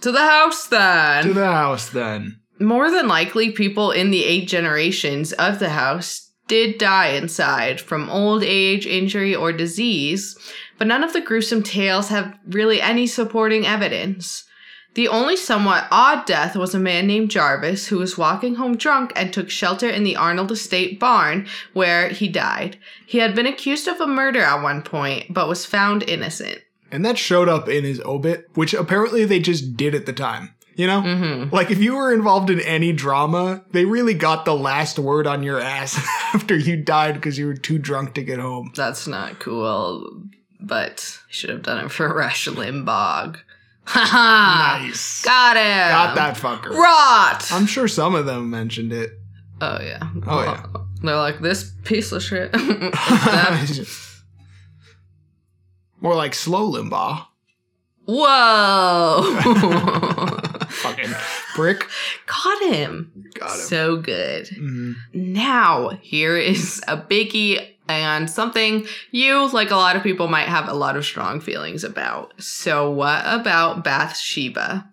[0.00, 1.24] to the house then.
[1.24, 2.40] To the house, then.
[2.58, 8.10] More than likely, people in the eight generations of the house did die inside from
[8.10, 10.36] old age, injury, or disease,
[10.78, 14.44] but none of the gruesome tales have really any supporting evidence.
[14.94, 19.12] The only somewhat odd death was a man named Jarvis who was walking home drunk
[19.16, 22.76] and took shelter in the Arnold Estate barn where he died.
[23.06, 26.60] He had been accused of a murder at one point, but was found innocent.
[26.90, 30.54] And that showed up in his obit, which apparently they just did at the time.
[30.74, 31.02] You know?
[31.02, 31.54] Mm-hmm.
[31.54, 35.42] Like, if you were involved in any drama, they really got the last word on
[35.42, 35.96] your ass
[36.34, 38.72] after you died because you were too drunk to get home.
[38.74, 40.22] That's not cool,
[40.60, 43.38] but I should have done it for Rush Limbaugh.
[43.94, 44.78] Haha!
[44.86, 45.22] nice.
[45.24, 45.64] Got him!
[45.64, 46.70] Got that fucker.
[46.70, 47.50] Rot!
[47.52, 49.10] I'm sure some of them mentioned it.
[49.60, 50.00] oh, yeah.
[50.26, 50.66] Oh, yeah.
[51.02, 52.52] They're like, this piece of shit.
[56.00, 57.26] More like slow Limbaugh.
[58.06, 59.22] Whoa!
[60.68, 61.10] Fucking
[61.54, 61.86] brick.
[62.26, 63.30] Got him.
[63.38, 63.56] Got him.
[63.66, 64.46] So good.
[64.46, 64.94] Mhm.
[65.12, 70.68] Now, here is a biggie and something you, like a lot of people, might have
[70.68, 72.32] a lot of strong feelings about.
[72.42, 74.88] So, what about Bathsheba?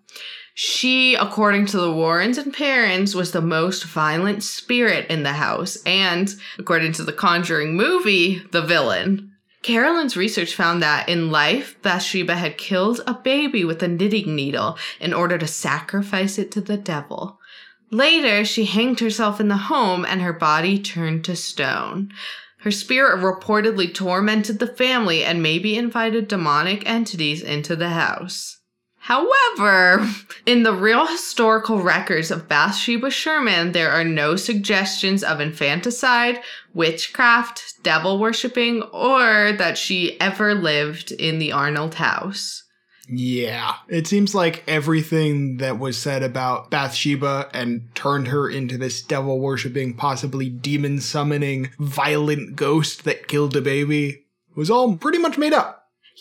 [0.54, 5.78] She, according to the Warrens and Perrons, was the most violent spirit in the house,
[5.86, 9.32] and according to the Conjuring movie, the villain.
[9.62, 14.78] Carolyn's research found that in life, Bathsheba had killed a baby with a knitting needle
[14.98, 17.38] in order to sacrifice it to the devil.
[17.90, 22.12] Later, she hanged herself in the home and her body turned to stone.
[22.60, 28.58] Her spirit reportedly tormented the family and maybe invited demonic entities into the house.
[28.98, 30.06] However,
[30.46, 36.40] in the real historical records of Bathsheba Sherman, there are no suggestions of infanticide,
[36.74, 42.59] witchcraft, devil worshipping, or that she ever lived in the Arnold house.
[43.12, 43.74] Yeah.
[43.88, 49.40] It seems like everything that was said about Bathsheba and turned her into this devil
[49.40, 55.52] worshipping, possibly demon summoning, violent ghost that killed a baby was all pretty much made
[55.52, 55.80] up.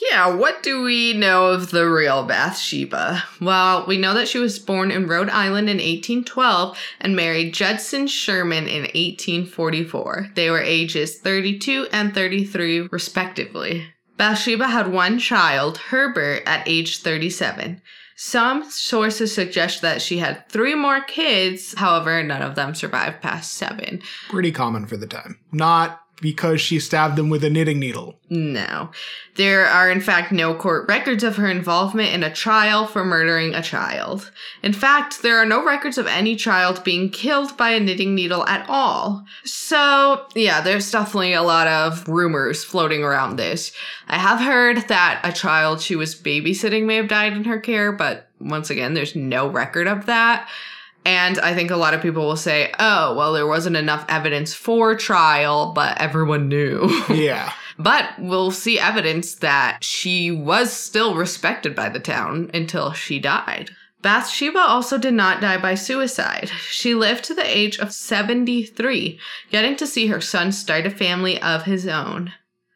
[0.10, 3.24] Yeah, what do we know of the real Bathsheba?
[3.42, 8.08] Well, we know that she was born in Rhode Island in 1812 and married Judson
[8.08, 10.30] Sherman in 1844.
[10.36, 13.88] They were ages 32 and 33, respectively.
[14.20, 17.82] Bathsheba had one child, Herbert, at age 37.
[18.18, 23.54] Some sources suggest that she had three more kids, however, none of them survived past
[23.54, 24.02] seven.
[24.28, 25.40] Pretty common for the time.
[25.54, 28.20] Not because she stabbed them with a knitting needle.
[28.30, 28.92] No.
[29.36, 33.56] There are, in fact, no court records of her involvement in a trial for murdering
[33.56, 34.32] a child.
[34.62, 38.46] In fact, there are no records of any child being killed by a knitting needle
[38.48, 39.26] at all.
[39.44, 43.72] So, yeah, there's definitely a lot of rumors floating around this.
[44.08, 47.92] I have heard that a child she was babysitting may have died in her care,
[47.92, 50.50] but once again, there's no record of that.
[51.10, 54.54] And I think a lot of people will say, oh, well, there wasn't enough evidence
[54.54, 56.88] for trial, but everyone knew.
[57.10, 57.52] Yeah.
[57.80, 63.72] but we'll see evidence that she was still respected by the town until she died.
[64.04, 66.50] Bathsheba also did not die by suicide.
[66.70, 71.42] She lived to the age of 73, getting to see her son start a family
[71.42, 72.34] of his own.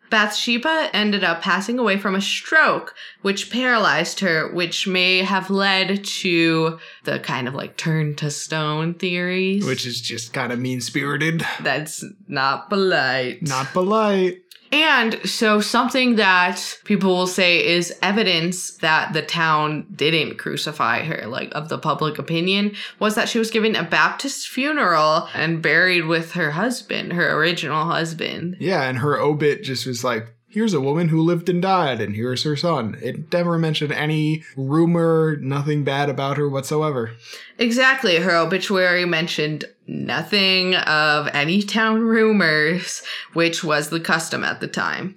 [0.09, 6.03] Bathsheba ended up passing away from a stroke, which paralyzed her, which may have led
[6.03, 9.65] to the kind of like turn to stone theories.
[9.65, 11.45] Which is just kind of mean spirited.
[11.61, 13.41] That's not polite.
[13.41, 14.42] Not polite.
[14.74, 21.28] And so, something that people will say is evidence that the town didn't crucify her,
[21.28, 26.07] like of the public opinion, was that she was given a Baptist funeral and buried
[26.07, 28.57] with her husband, her original husband.
[28.59, 32.15] Yeah, and her obit just was like, here's a woman who lived and died, and
[32.15, 32.95] here's her son.
[33.01, 37.11] It never mentioned any rumor, nothing bad about her whatsoever.
[37.57, 38.17] Exactly.
[38.17, 43.01] Her obituary mentioned nothing of any town rumors,
[43.33, 45.15] which was the custom at the time.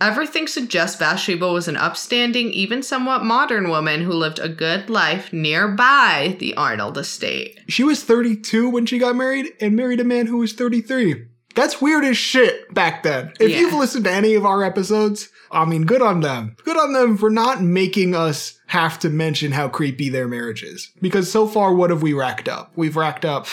[0.00, 5.32] Everything suggests Bathsheba was an upstanding, even somewhat modern woman who lived a good life
[5.32, 7.60] nearby the Arnold estate.
[7.68, 11.26] She was 32 when she got married and married a man who was 33.
[11.54, 13.32] That's weird as shit back then.
[13.40, 13.58] If Yeah.
[13.60, 16.56] you've listened to any of our episodes, I mean, good on them.
[16.64, 20.90] Good on them for not making us have to mention how creepy their marriage is.
[21.00, 22.72] Because so far, what have we racked up?
[22.74, 23.46] We've racked up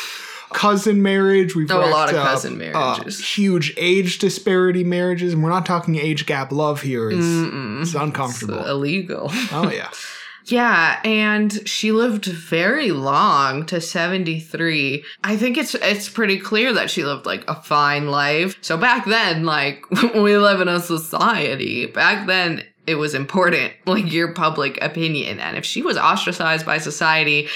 [0.54, 1.56] cousin marriage.
[1.56, 2.58] We've Oh, a lot of up, cousin uh,
[2.98, 3.24] marriages.
[3.38, 5.32] huge age disparity marriages.
[5.34, 7.10] And we're not talking age gap love here.
[7.10, 8.60] It's, it's uncomfortable.
[8.60, 9.30] It's illegal.
[9.54, 9.90] oh, yeah.
[10.46, 15.04] Yeah, and she lived very long to 73.
[15.24, 18.58] I think it's it's pretty clear that she lived like a fine life.
[18.62, 21.86] So back then, like we live in a society.
[21.86, 26.80] Back then it was important like your public opinion and if she was ostracized by
[26.80, 27.48] society,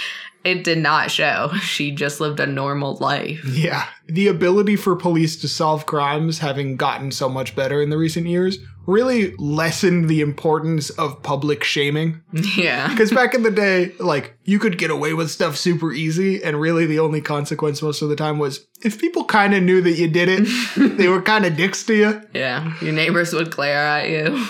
[0.46, 1.52] it did not show.
[1.66, 3.43] She just lived a normal life.
[3.43, 3.86] Yeah.
[4.08, 8.28] The ability for police to solve crimes having gotten so much better in the recent
[8.28, 12.22] years really lessened the importance of public shaming.
[12.56, 12.88] Yeah.
[12.89, 16.60] Because back in the day, like, you could get away with stuff super easy, and
[16.62, 19.93] really the only consequence most of the time was if people kind of knew that
[19.93, 20.48] you did it,
[20.98, 22.22] they were kind of dicks to you.
[22.34, 22.74] Yeah.
[22.82, 24.46] Your neighbors would glare at you.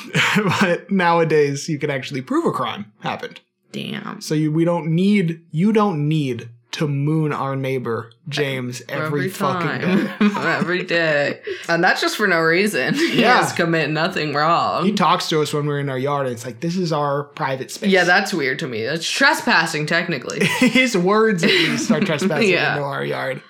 [0.60, 3.40] but nowadays, you can actually prove a crime happened.
[3.76, 4.22] Damn.
[4.22, 9.80] So you, we don't need, you don't need to moon our neighbor, James, every, fucking
[9.80, 10.10] day.
[10.36, 11.40] every day.
[11.70, 12.94] And that's just for no reason.
[12.96, 13.38] He Yeah.
[13.38, 14.84] has commit nothing wrong.
[14.86, 17.24] He talks to us when we're in our yard, and it's like, this is our
[17.24, 17.92] private space.
[17.92, 18.84] yeah, that's weird to me.
[18.86, 20.46] That's trespassing, technically.
[20.60, 22.74] his words at least are trespassing Yeah.
[22.74, 23.42] into our yard.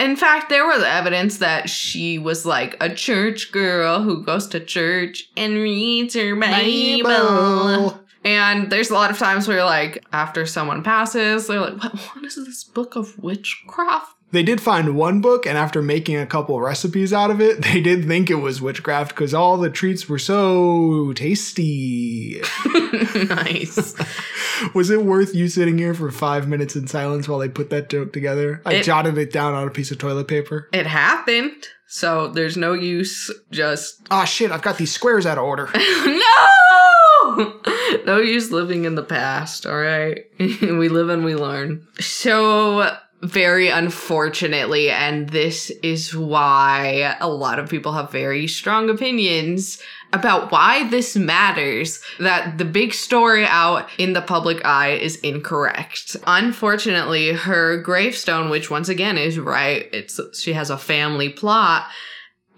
[0.00, 4.58] In fact, there was evidence that she was like a church girl who goes to
[4.58, 8.00] church and reads her Bible.
[8.24, 12.24] And there's a lot of times where, like, after someone passes, they're like, what, what
[12.24, 14.14] is this book of witchcraft?
[14.30, 17.80] They did find one book, and after making a couple recipes out of it, they
[17.82, 22.40] did think it was witchcraft because all the treats were so tasty.
[23.28, 23.94] nice.
[24.74, 27.90] was it worth you sitting here for five minutes in silence while they put that
[27.90, 28.62] joke together?
[28.64, 30.68] I It- jotted it down on a piece of toilet paper.
[30.72, 31.66] It happened.
[31.88, 35.68] So there's no use just Ah, shit, I've got these squares out of order.
[35.74, 37.60] no!
[38.06, 40.24] No use living in the past, all right?
[40.38, 41.86] we live and we learn.
[42.00, 49.80] So, very unfortunately, and this is why a lot of people have very strong opinions
[50.12, 56.16] about why this matters that the big story out in the public eye is incorrect.
[56.26, 61.86] Unfortunately, her gravestone, which once again is right, it's she has a family plot,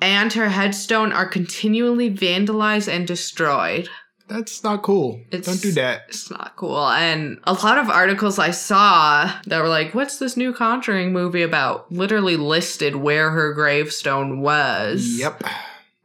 [0.01, 3.89] and her headstone are continually vandalized and destroyed.
[4.27, 5.21] That's not cool.
[5.31, 6.03] It's- Don't do that.
[6.09, 6.89] It's not cool.
[6.89, 11.43] And a lot of articles I saw that were like, what's this new Conjuring movie
[11.43, 11.93] about?
[11.93, 15.07] Literally listed where her gravestone was.
[15.19, 15.45] Yep.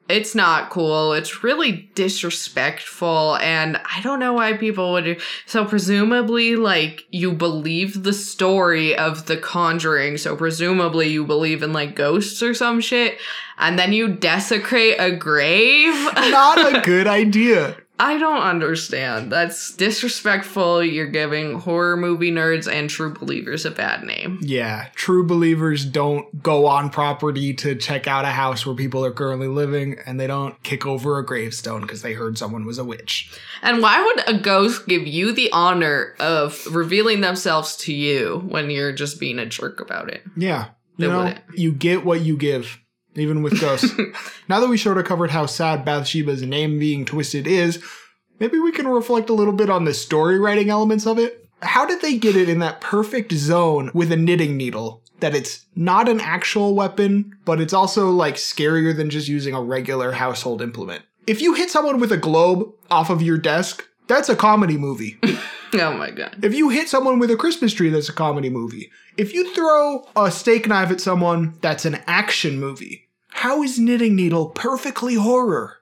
[0.09, 1.13] It's not cool.
[1.13, 3.37] It's really disrespectful.
[3.37, 5.15] And I don't know why people would do.
[5.45, 10.17] So, presumably, like, you believe the story of the Conjuring.
[10.17, 13.19] So, presumably, you believe in, like, ghosts or some shit.
[13.59, 15.93] And then you desecrate a grave.
[16.15, 17.77] Not a good idea.
[18.01, 19.29] I don't understand.
[19.31, 20.83] That's disrespectful.
[20.83, 24.39] You're giving horror movie nerds and true believers a bad name.
[24.41, 29.11] Yeah, true believers don't go on property to check out a house where people are
[29.11, 32.85] currently living, and they don't kick over a gravestone because they heard someone was a
[32.85, 33.31] witch.
[33.61, 38.69] And why would a ghost give you the honor of revealing themselves to you when
[38.69, 40.23] you're just being a jerk about it?
[40.37, 41.41] Yeah, They you know, wouldn't.
[41.53, 42.79] you get what you give,
[43.19, 43.93] even with ghosts.
[44.49, 47.83] now that we sort of covered how sad Bathsheba's name being twisted is,
[48.39, 51.47] maybe we can reflect a little bit on the story writing elements of it.
[51.61, 55.03] How did they get it in that perfect zone with a knitting needle?
[55.19, 59.61] That it's not an actual weapon, but it's also like scarier than just using a
[59.61, 61.03] regular household implement.
[61.27, 65.19] If you hit someone with a globe off of your desk, that's a comedy movie.
[65.73, 66.43] Oh my god.
[66.43, 68.91] If you hit someone with a Christmas tree, that's a comedy movie.
[69.17, 73.08] If you throw a steak knife at someone, that's an action movie.
[73.29, 75.77] How is Knitting Needle perfectly horror?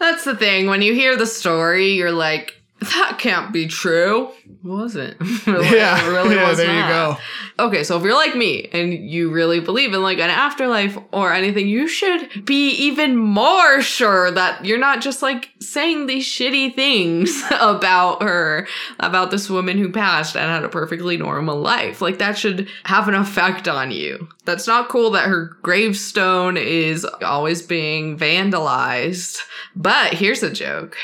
[0.00, 0.66] That's the thing.
[0.66, 4.30] When you hear the story, you're like, that can't be true.
[4.62, 5.16] Was it?
[5.46, 6.88] Really- yeah, it really yeah, was there not.
[6.88, 7.64] you go.
[7.66, 11.32] Okay, so if you're like me and you really believe in like an afterlife or
[11.32, 16.74] anything, you should be even more sure that you're not just like saying these shitty
[16.74, 18.66] things about her,
[18.98, 22.00] about this woman who passed and had a perfectly normal life.
[22.00, 24.26] Like that should have an effect on you.
[24.46, 29.38] That's not cool that her gravestone is always being vandalized.
[29.76, 30.96] But here's a joke.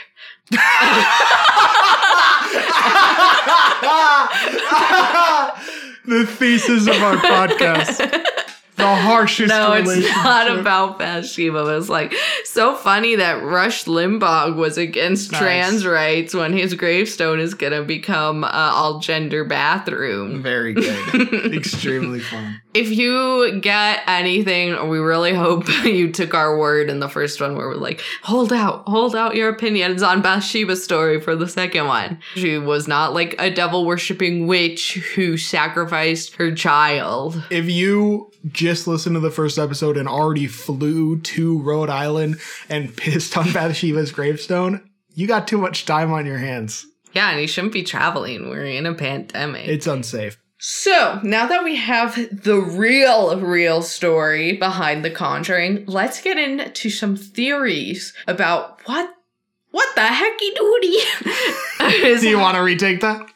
[6.07, 8.25] the thesis of our podcast.
[8.77, 11.59] The harshest No, it's not about Bathsheba.
[11.59, 15.41] It was like so funny that Rush Limbaugh was against Nice.
[15.41, 20.43] trans rights when his gravestone is gonna become a all gender bathroom.
[20.43, 21.15] Very good.
[21.55, 22.63] Extremely fun.
[22.73, 27.57] If you get anything, we really hope you took our word in the first one
[27.57, 31.89] where we're like, hold out, hold out your opinions on Bathsheba's story for the second
[31.89, 32.21] one.
[32.37, 37.43] She was not like a devil worshipping witch who sacrificed her child.
[37.51, 42.97] If you just listened to the first episode and already flew to Rhode Island and
[42.97, 46.87] pissed on Bathsheba's gravestone, you got too much time on your hands.
[47.13, 48.49] Yeah, and you shouldn't be traveling.
[48.49, 49.67] We're in a pandemic.
[49.67, 50.40] It's unsafe.
[50.63, 56.91] So, now that we have the real, real story behind The Conjuring, let's get into
[56.91, 59.17] some theories about what
[59.71, 62.21] what the hecky doody is.
[62.21, 63.27] Do you want to retake that?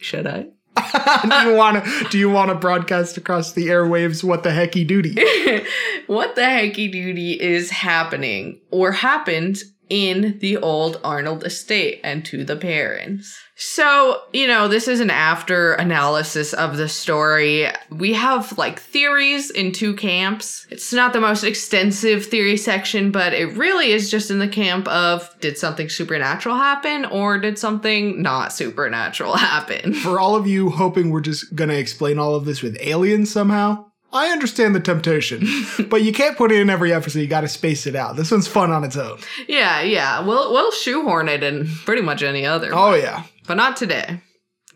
[0.00, 0.46] Should I?
[1.44, 2.08] do you want to?
[2.10, 4.24] Do you want to broadcast across the airwaves?
[4.24, 5.14] What the hecky duty?
[6.06, 12.44] what the hecky doody is happening or happened in the old Arnold estate and to
[12.44, 13.38] the parents.
[13.56, 17.68] So, you know, this is an after analysis of the story.
[17.90, 20.66] We have like theories in two camps.
[20.70, 24.88] It's not the most extensive theory section, but it really is just in the camp
[24.88, 29.94] of did something supernatural happen or did something not supernatural happen?
[29.94, 33.86] For all of you hoping we're just gonna explain all of this with aliens somehow,
[34.14, 35.44] I understand the temptation,
[35.90, 37.18] but you can't put it in every episode.
[37.18, 38.14] You got to space it out.
[38.16, 39.18] This one's fun on its own.
[39.48, 40.20] yeah, yeah.
[40.20, 42.70] We'll we'll shoehorn it in pretty much any other.
[42.72, 44.20] Oh yeah, But not today.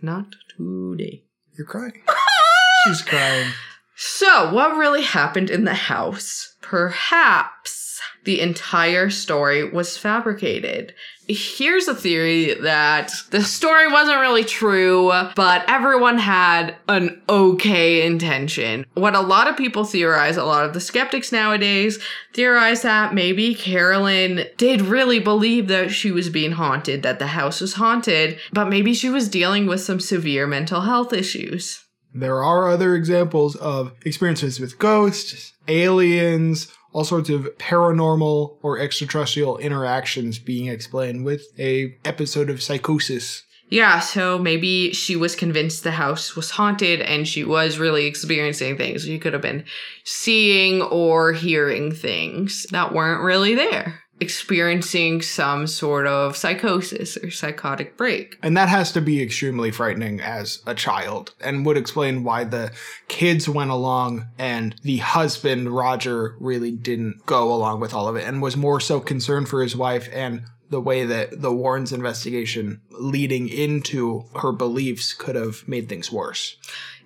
[0.02, 0.26] Not
[0.56, 1.22] today.
[1.56, 2.02] you're crying.
[2.86, 3.50] She's crying.
[3.96, 6.54] So, what really happened in the house?
[6.62, 10.94] Perhaps the entire story was fabricated.
[11.28, 18.86] Here's a theory that the story wasn't really true, but everyone had an okay intention.
[18.94, 21.98] What a lot of people theorize, a lot of the skeptics nowadays
[22.32, 27.60] theorize that maybe Carolyn did really believe that she was being haunted, that the house
[27.60, 31.84] was haunted, but maybe she was dealing with some severe mental health issues.
[32.14, 39.58] There are other examples of experiences with ghosts, aliens, all sorts of paranormal or extraterrestrial
[39.58, 43.44] interactions being explained with a episode of psychosis.
[43.70, 48.78] Yeah, so maybe she was convinced the house was haunted and she was really experiencing
[48.78, 49.02] things.
[49.02, 49.64] She could have been
[50.04, 57.96] seeing or hearing things that weren't really there, experiencing some sort of psychosis or psychotic
[57.96, 58.38] break.
[58.42, 62.72] And that has to be extremely frightening as a child and would explain why the
[63.08, 68.24] kids went along and the husband, Roger, really didn't go along with all of it
[68.24, 72.80] and was more so concerned for his wife and the way that the Warrens investigation
[72.90, 76.56] leading into her beliefs could have made things worse.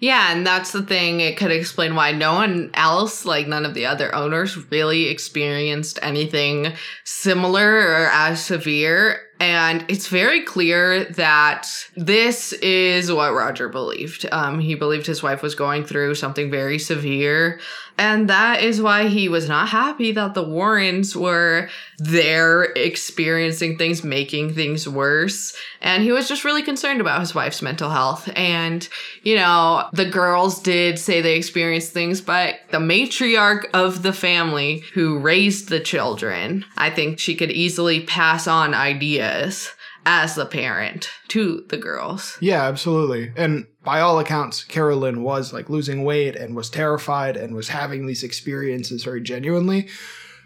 [0.03, 1.21] Yeah, and that's the thing.
[1.21, 6.01] It could explain why no one else, like none of the other owners, really experienced
[6.03, 6.73] anything
[7.05, 9.21] similar or as severe.
[9.39, 14.27] And it's very clear that this is what Roger believed.
[14.33, 17.61] Um, he believed his wife was going through something very severe.
[17.99, 24.03] And that is why he was not happy that the Warrens were there experiencing things,
[24.03, 25.55] making things worse.
[25.81, 28.31] And he was just really concerned about his wife's mental health.
[28.35, 28.89] And,
[29.23, 34.85] you know, the girls did say they experienced things, but the matriarch of the family
[34.95, 39.71] who raised the children, I think she could easily pass on ideas
[40.05, 42.37] as the parent to the girls.
[42.41, 43.33] Yeah, absolutely.
[43.37, 48.07] And by all accounts, Carolyn was like losing weight and was terrified and was having
[48.07, 49.89] these experiences very genuinely.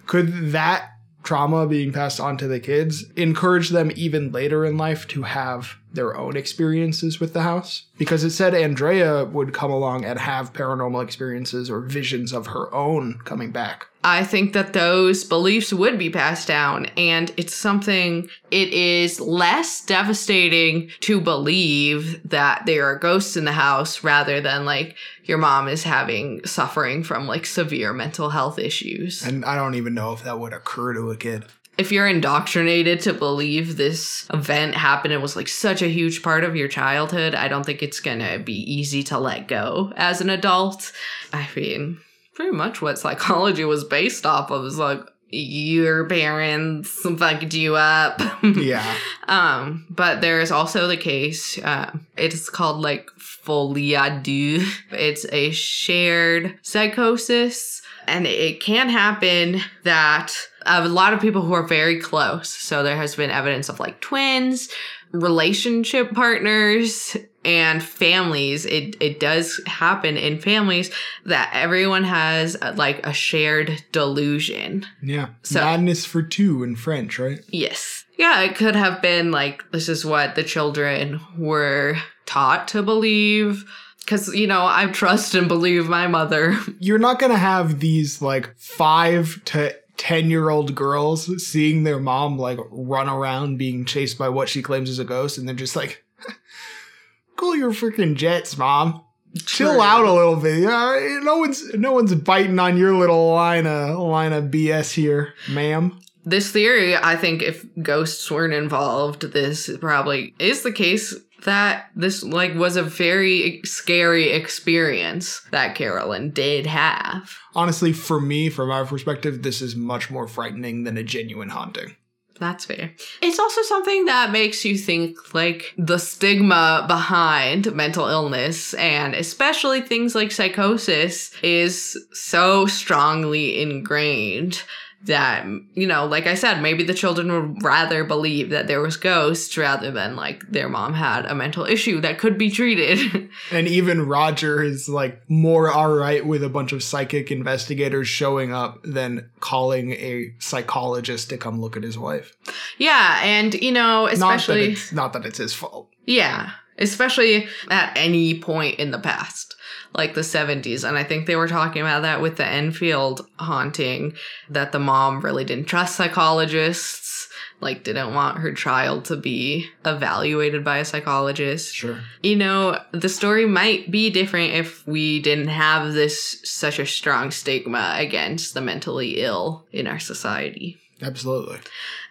[0.06, 0.90] Could that
[1.22, 5.76] trauma being passed on to the kids encourage them even later in life to have
[5.96, 7.86] their own experiences with the house?
[7.98, 12.72] Because it said Andrea would come along and have paranormal experiences or visions of her
[12.72, 13.88] own coming back.
[14.04, 19.84] I think that those beliefs would be passed down, and it's something, it is less
[19.84, 24.94] devastating to believe that there are ghosts in the house rather than like
[25.24, 29.24] your mom is having suffering from like severe mental health issues.
[29.24, 31.46] And I don't even know if that would occur to a kid.
[31.78, 36.42] If you're indoctrinated to believe this event happened and was like such a huge part
[36.42, 40.30] of your childhood, I don't think it's gonna be easy to let go as an
[40.30, 40.92] adult.
[41.32, 41.98] I mean,
[42.34, 45.00] pretty much what psychology was based off of is like
[45.30, 48.20] your parents fucked you up.
[48.56, 48.94] Yeah.
[49.26, 54.64] Um, but there is also the case, uh, it's called like folie à deux.
[54.92, 60.32] It's a shared psychosis, and it can happen that
[60.66, 62.50] a lot of people who are very close.
[62.50, 64.68] So there has been evidence of like twins,
[65.12, 68.66] relationship partners, and families.
[68.66, 70.90] It it does happen in families
[71.24, 74.84] that everyone has uh, like a shared delusion.
[75.02, 75.28] Yeah.
[75.42, 77.38] So- Madness for two in French, right?
[77.48, 78.04] Yes.
[78.18, 83.64] Yeah, it could have been like this is what the children were taught to believe.
[84.00, 86.56] Because, you know, I trust and believe my mother.
[86.78, 91.98] You're not going to have these like five to 10 year old girls seeing their
[91.98, 95.54] mom like run around being chased by what she claims is a ghost and they're
[95.54, 96.04] just like,
[97.36, 99.02] cool your freaking jets, mom.
[99.44, 100.60] Chill out a little bit.
[100.60, 105.34] Yeah, no one's no one's biting on your little line of line of BS here,
[105.50, 106.00] ma'am.
[106.24, 111.14] This theory, I think if ghosts weren't involved, this probably is the case
[111.46, 117.36] that this like was a very scary experience that Carolyn did have.
[117.54, 121.96] Honestly, for me, from our perspective, this is much more frightening than a genuine haunting.
[122.38, 122.92] That's fair.
[123.22, 129.80] It's also something that makes you think like the stigma behind mental illness and especially
[129.80, 134.62] things like psychosis is so strongly ingrained
[135.04, 135.44] that
[135.74, 139.56] you know like i said maybe the children would rather believe that there was ghosts
[139.56, 144.06] rather than like their mom had a mental issue that could be treated And even
[144.06, 149.92] Roger is like more alright with a bunch of psychic investigators showing up than calling
[149.92, 152.32] a psychologist to come look at his wife.
[152.78, 155.90] yeah and you know Not that especially it's not that it's his fault.
[156.06, 159.55] Yeah, especially at any point in the past,
[159.96, 160.86] like the 70s.
[160.86, 164.14] And I think they were talking about that with the Enfield haunting,
[164.50, 167.28] that the mom really didn't trust psychologists,
[167.60, 171.74] like, didn't want her child to be evaluated by a psychologist.
[171.74, 171.98] Sure.
[172.22, 177.30] You know, the story might be different if we didn't have this such a strong
[177.30, 180.78] stigma against the mentally ill in our society.
[181.00, 181.58] Absolutely.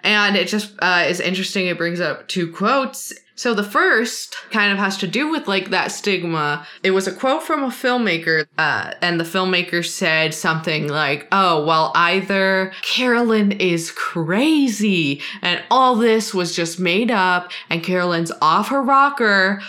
[0.03, 1.67] And it just uh, is interesting.
[1.67, 3.13] It brings up two quotes.
[3.37, 6.65] So the first kind of has to do with like that stigma.
[6.83, 11.65] It was a quote from a filmmaker, uh, and the filmmaker said something like, "Oh,
[11.65, 18.69] well, either Carolyn is crazy, and all this was just made up, and Carolyn's off
[18.69, 19.61] her rocker."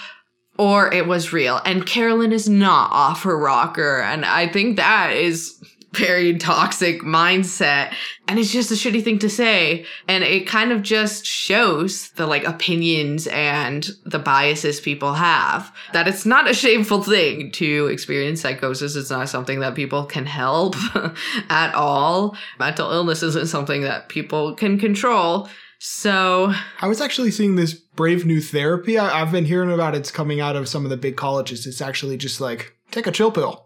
[0.58, 4.00] Or it was real, and Carolyn is not off her rocker.
[4.00, 5.62] And I think that is
[5.93, 7.93] very toxic mindset
[8.28, 12.26] and it's just a shitty thing to say and it kind of just shows the
[12.26, 18.41] like opinions and the biases people have that it's not a shameful thing to experience
[18.41, 20.74] psychosis it's not something that people can help
[21.49, 27.57] at all mental illness isn't something that people can control so I was actually seeing
[27.57, 28.99] this brave new therapy.
[28.99, 31.66] I, I've been hearing about it's coming out of some of the big colleges.
[31.66, 33.65] It's actually just like take a chill pill.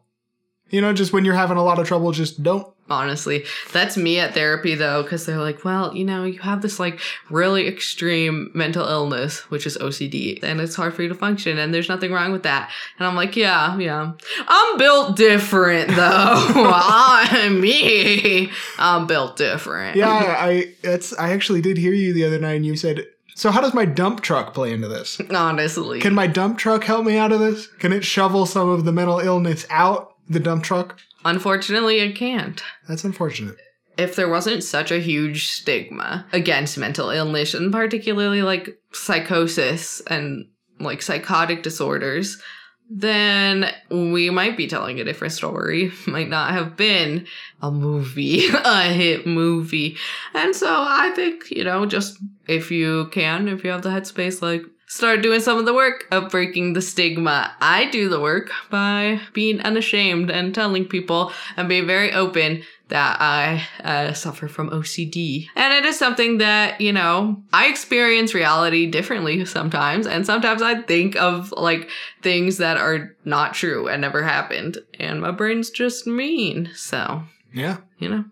[0.71, 2.67] You know, just when you're having a lot of trouble, just don't.
[2.89, 6.81] honestly that's me at therapy though because they're like well you know you have this
[6.81, 6.99] like
[7.31, 11.73] really extreme mental illness which is ocd and it's hard for you to function and
[11.73, 12.69] there's nothing wrong with that
[12.99, 14.11] and i'm like yeah yeah
[14.49, 21.77] i'm built different though i'm me i'm built different Yeah, I that's I actually did
[21.77, 23.07] hear you the other night, and you said
[23.37, 25.21] So how does my dump truck play into this?
[25.31, 26.01] Honestly.
[26.01, 27.69] Can my dump truck help me out of this?
[27.69, 30.99] Can it shovel some of the mental illness out the dump truck?
[31.25, 32.63] Unfortunately, it can't.
[32.89, 33.57] That's unfortunate.
[33.99, 40.47] If there wasn't such a huge stigma against mental illness, and particularly like psychosis and
[40.79, 42.41] like psychotic disorders,
[42.89, 45.93] then we might be telling a different story.
[46.07, 47.27] Might not have been
[47.63, 49.97] a movie, a hit movie.
[50.35, 52.19] And so I think, you know, just
[52.49, 56.07] if you can, if you have the headspace, like start doing some of the work
[56.11, 57.55] of breaking the stigma.
[57.61, 63.19] I do the work by being unashamed and telling people and being very open that
[63.21, 65.47] I uh, suffer from OCD.
[65.55, 70.09] And it is something that, you know, I experience reality differently sometimes.
[70.09, 71.89] And sometimes I think of like
[72.23, 74.79] things that are not true and never happened.
[74.99, 76.69] And my brain's just mean.
[76.75, 77.23] So,
[77.55, 77.77] Yeah.
[78.01, 78.25] you know.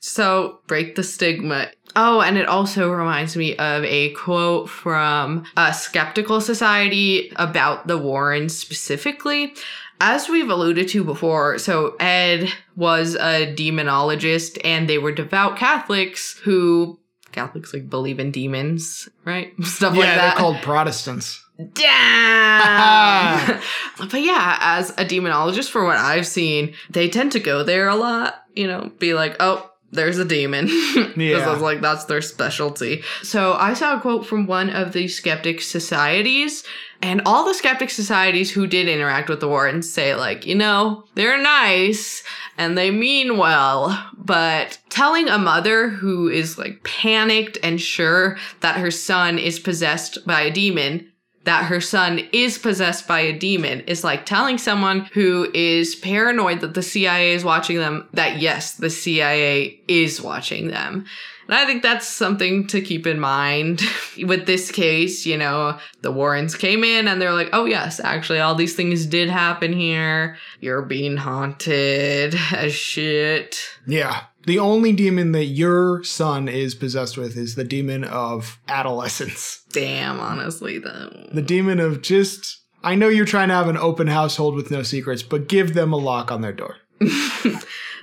[0.00, 1.68] So break the stigma.
[1.96, 7.98] Oh, and it also reminds me of a quote from a skeptical society about the
[7.98, 9.54] Warrens specifically.
[10.00, 16.38] As we've alluded to before, so Ed was a demonologist and they were devout Catholics
[16.40, 16.98] who
[17.30, 19.52] Catholics like believe in demons, right?
[19.62, 20.16] Stuff yeah, like that.
[20.16, 21.44] Yeah, they're called Protestants.
[21.74, 23.60] Damn.
[23.98, 27.96] but yeah, as a demonologist, for what I've seen, they tend to go there a
[27.96, 28.42] lot.
[28.54, 30.66] You know, be like, oh, there's a demon.
[31.14, 31.48] Because Yeah.
[31.48, 33.02] I was like, that's their specialty.
[33.22, 36.64] So I saw a quote from one of the skeptic societies,
[37.02, 41.04] and all the skeptic societies who did interact with the Warrens say, like, you know,
[41.14, 42.22] they're nice
[42.56, 48.76] and they mean well, but telling a mother who is like panicked and sure that
[48.78, 51.10] her son is possessed by a demon
[51.44, 56.60] that her son is possessed by a demon is like telling someone who is paranoid
[56.60, 61.04] that the CIA is watching them that yes, the CIA is watching them.
[61.46, 63.82] And I think that's something to keep in mind
[64.24, 65.26] with this case.
[65.26, 69.06] You know, the Warrens came in and they're like, oh, yes, actually, all these things
[69.06, 70.38] did happen here.
[70.60, 73.58] You're being haunted as shit.
[73.86, 74.22] Yeah.
[74.46, 79.62] The only demon that your son is possessed with is the demon of adolescence.
[79.72, 81.28] Damn, honestly, though.
[81.32, 84.82] The demon of just, I know you're trying to have an open household with no
[84.82, 86.76] secrets, but give them a lock on their door.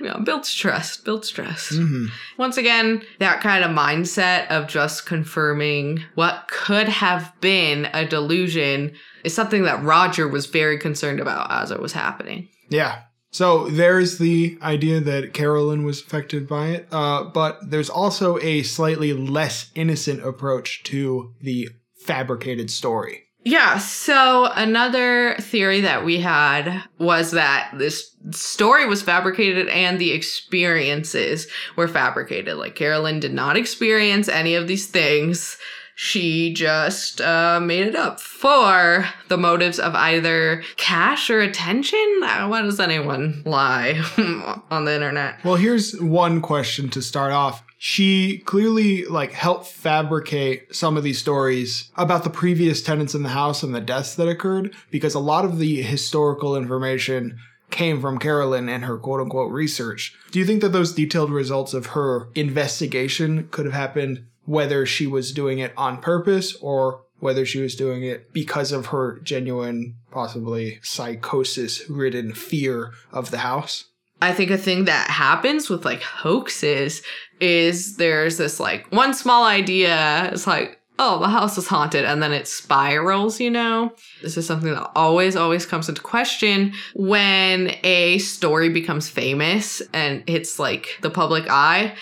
[0.00, 1.72] yeah, builds trust, builds trust.
[1.74, 8.06] hmm Once again, that kind of mindset of just confirming what could have been a
[8.06, 8.92] delusion
[9.24, 12.48] is something that Roger was very concerned about as it was happening.
[12.68, 13.02] Yeah.
[13.32, 18.62] So there's the idea that Carolyn was affected by it, uh, but there's also a
[18.62, 23.24] slightly less innocent approach to the fabricated story.
[23.44, 30.12] Yeah, so another theory that we had was that this story was fabricated and the
[30.12, 32.56] experiences were fabricated.
[32.56, 35.58] Like Carolyn did not experience any of these things.
[35.94, 42.20] She just uh, made it up for the motives of either cash or attention.
[42.20, 44.02] Why does anyone lie
[44.70, 45.44] on the internet?
[45.44, 47.62] Well, here's one question to start off.
[47.78, 53.30] She clearly like helped fabricate some of these stories about the previous tenants in the
[53.30, 57.38] house and the deaths that occurred because a lot of the historical information
[57.70, 60.14] came from Carolyn and her quote unquote research.
[60.30, 65.06] Do you think that those detailed results of her investigation could have happened whether she
[65.06, 69.94] was doing it on purpose or whether she was doing it because of her genuine,
[70.10, 73.84] possibly psychosis ridden fear of the house?
[74.20, 77.02] I think a thing that happens with like hoaxes
[77.40, 80.30] is there's this like one small idea.
[80.32, 82.04] It's like, oh, the house is haunted.
[82.04, 83.92] And then it spirals, you know?
[84.20, 90.28] This is something that always, always comes into question when a story becomes famous and
[90.28, 91.96] hits like the public eye.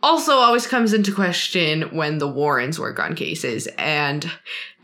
[0.00, 3.66] Also, always comes into question when the Warrens work on cases.
[3.78, 4.30] And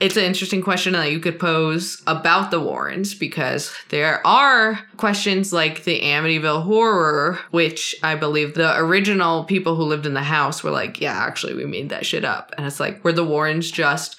[0.01, 5.53] it's an interesting question that you could pose about the Warrens because there are questions
[5.53, 10.65] like the Amityville horror, which I believe the original people who lived in the house
[10.65, 12.53] were like, yeah, actually, we made that shit up.
[12.59, 14.17] And it's like, were the Warrens just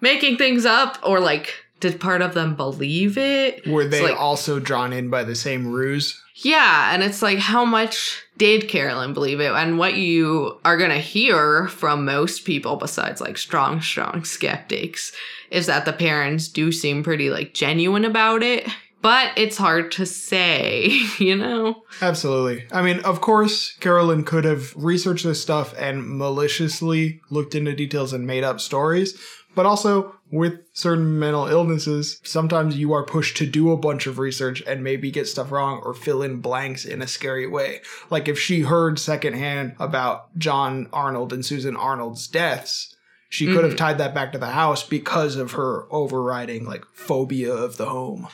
[0.00, 3.66] making things up or like, did part of them believe it?
[3.66, 6.20] Were they like- also drawn in by the same ruse?
[6.40, 9.50] Yeah, and it's like how much did Carolyn believe it?
[9.50, 15.12] And what you are going to hear from most people besides like strong strong skeptics
[15.50, 18.68] is that the parents do seem pretty like genuine about it,
[19.02, 21.82] but it's hard to say, you know.
[22.00, 22.66] Absolutely.
[22.70, 28.12] I mean, of course, Carolyn could have researched this stuff and maliciously looked into details
[28.12, 29.20] and made up stories.
[29.58, 34.20] But also, with certain mental illnesses, sometimes you are pushed to do a bunch of
[34.20, 37.80] research and maybe get stuff wrong or fill in blanks in a scary way.
[38.08, 42.94] Like if she heard secondhand about John Arnold and Susan Arnold's deaths,
[43.30, 43.76] She could have mm-hmm.
[43.76, 48.28] tied that back to the house because of her overriding like phobia of the home.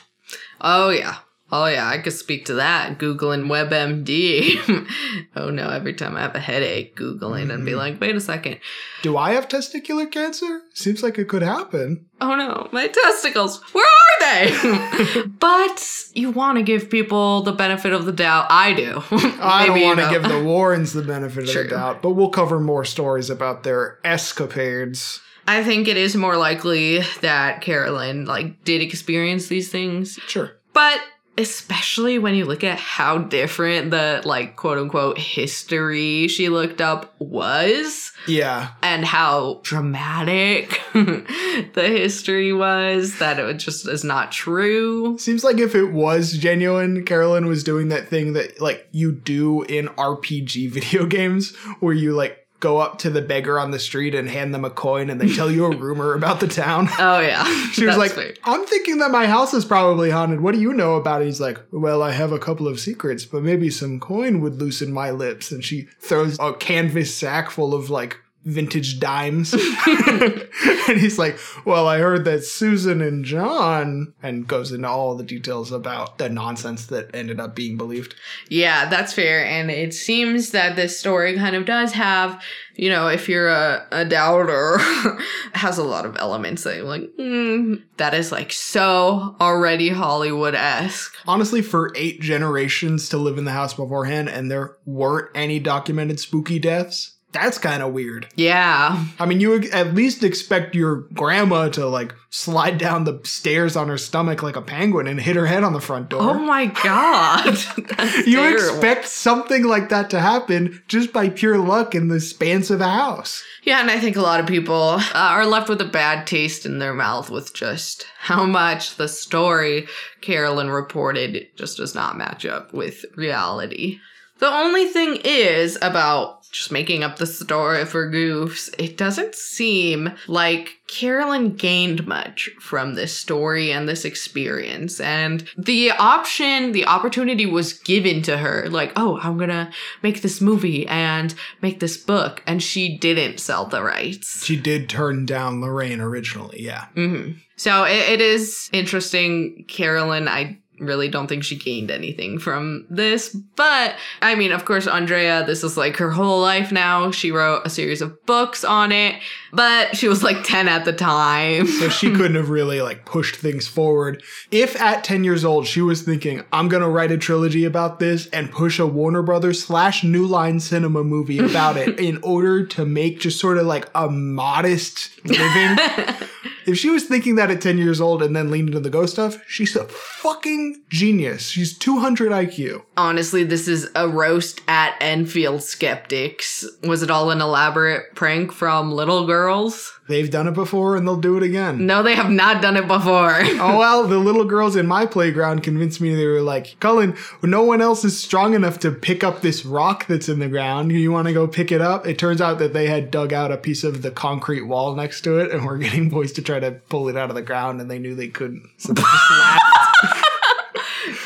[0.61, 1.17] Oh yeah.
[1.51, 2.97] Oh yeah, I could speak to that.
[2.97, 4.87] Googling WebMD.
[5.35, 7.77] oh no, every time I have a headache, Googling and be Mhm.
[7.77, 8.57] like, wait a second.
[9.03, 10.61] Do I have testicular cancer?
[10.73, 12.05] Seems like it could happen.
[12.19, 13.61] Oh no, my testicles.
[13.73, 15.21] Where are they?
[15.39, 18.47] but you want to give people the benefit of the doubt.
[18.49, 19.03] I do.
[19.11, 22.59] I don't want to give the Warrens the benefit of the doubt, but we'll cover
[22.59, 25.21] more stories about their escapades.
[25.47, 30.53] I think it is more likely that Carolyn like did experience these things, Sure.
[30.73, 30.99] but
[31.37, 37.13] especially when you look at how different the like quote unquote history she looked up
[37.19, 38.69] was Yeah.
[38.81, 45.17] and how dramatic the history was that it just is not true.
[45.17, 49.63] Seems like if it was genuine, Carolyn was doing that thing that like you do
[49.63, 54.15] in RPG video games where you like go up to the beggar on the street
[54.15, 56.89] and hand them a coin and they tell you a rumor about the town.
[56.97, 57.43] Oh yeah.
[57.75, 58.33] She was like, fair.
[58.43, 60.41] I'm thinking that my house is probably haunted.
[60.41, 61.25] What do you know about it?
[61.25, 64.91] He's like, Well, I have a couple of secrets, but maybe some coin would loosen
[64.91, 65.51] my lips.
[65.51, 69.53] And she throws a canvas sack full of like vintage dimes.
[69.87, 75.23] and he's like, Well, I heard that Susan and John, and goes into all the
[75.23, 78.15] details about the nonsense that ended up being believed.
[78.49, 79.45] Yeah, that's fair.
[79.45, 82.41] And it seems that this story kind of does have,
[82.75, 84.77] you know, if you're a, a doubter,
[85.53, 90.55] has a lot of elements that you're like, mm, that is like so already Hollywood
[90.55, 91.15] esque.
[91.27, 96.19] Honestly, for eight generations to live in the house beforehand and there weren't any documented
[96.19, 98.27] spooky deaths, that's kind of weird.
[98.35, 99.05] Yeah.
[99.19, 103.87] I mean, you at least expect your grandma to like slide down the stairs on
[103.89, 106.21] her stomach like a penguin and hit her head on the front door.
[106.21, 107.57] Oh my God.
[108.25, 108.55] You terrible.
[108.75, 112.89] expect something like that to happen just by pure luck in the spans of a
[112.89, 113.43] house.
[113.63, 116.65] Yeah, and I think a lot of people uh, are left with a bad taste
[116.65, 119.87] in their mouth with just how much the story
[120.21, 123.99] Carolyn reported just does not match up with reality.
[124.39, 130.11] The only thing is about just making up the story for goofs, it doesn't seem
[130.27, 134.99] like Carolyn gained much from this story and this experience.
[134.99, 140.39] And the option, the opportunity was given to her like, oh, I'm gonna make this
[140.39, 142.41] movie and make this book.
[142.47, 144.45] And she didn't sell the rights.
[144.45, 146.85] She did turn down Lorraine originally, yeah.
[146.95, 149.65] hmm So it, it is interesting.
[149.67, 153.29] Carolyn, I really don't think she gained anything from this.
[153.29, 157.11] But I mean, of course, Andrea, this is like her whole life now.
[157.11, 159.21] She wrote a series of books on it,
[159.53, 161.67] but she was like 10 at the time.
[161.67, 164.23] So she couldn't have really like pushed things forward.
[164.51, 168.27] If at 10 years old she was thinking, I'm gonna write a trilogy about this
[168.27, 172.85] and push a Warner Brothers slash New Line Cinema movie about it in order to
[172.85, 175.77] make just sort of like a modest living.
[176.65, 179.13] if she was thinking that at 10 years old and then leaned into the ghost
[179.13, 181.47] stuff, she's a fucking genius.
[181.47, 182.83] She's 200 IQ.
[182.97, 186.65] Honestly, this is a roast at Enfield skeptics.
[186.83, 189.91] Was it all an elaborate prank from little girls?
[190.07, 191.85] They've done it before and they'll do it again.
[191.87, 193.35] No, they have not done it before.
[193.65, 197.63] Oh well, the little girls in my playground convinced me they were like, Cullen, no
[197.63, 200.91] one else is strong enough to pick up this rock that's in the ground.
[200.91, 202.05] You want to go pick it up?
[202.05, 205.21] It turns out that they had dug out a piece of the concrete wall next
[205.21, 207.81] to it and were getting boys to try to pull it out of the ground
[207.81, 208.67] and they knew they couldn't.
[208.77, 210.25] So they just laughed.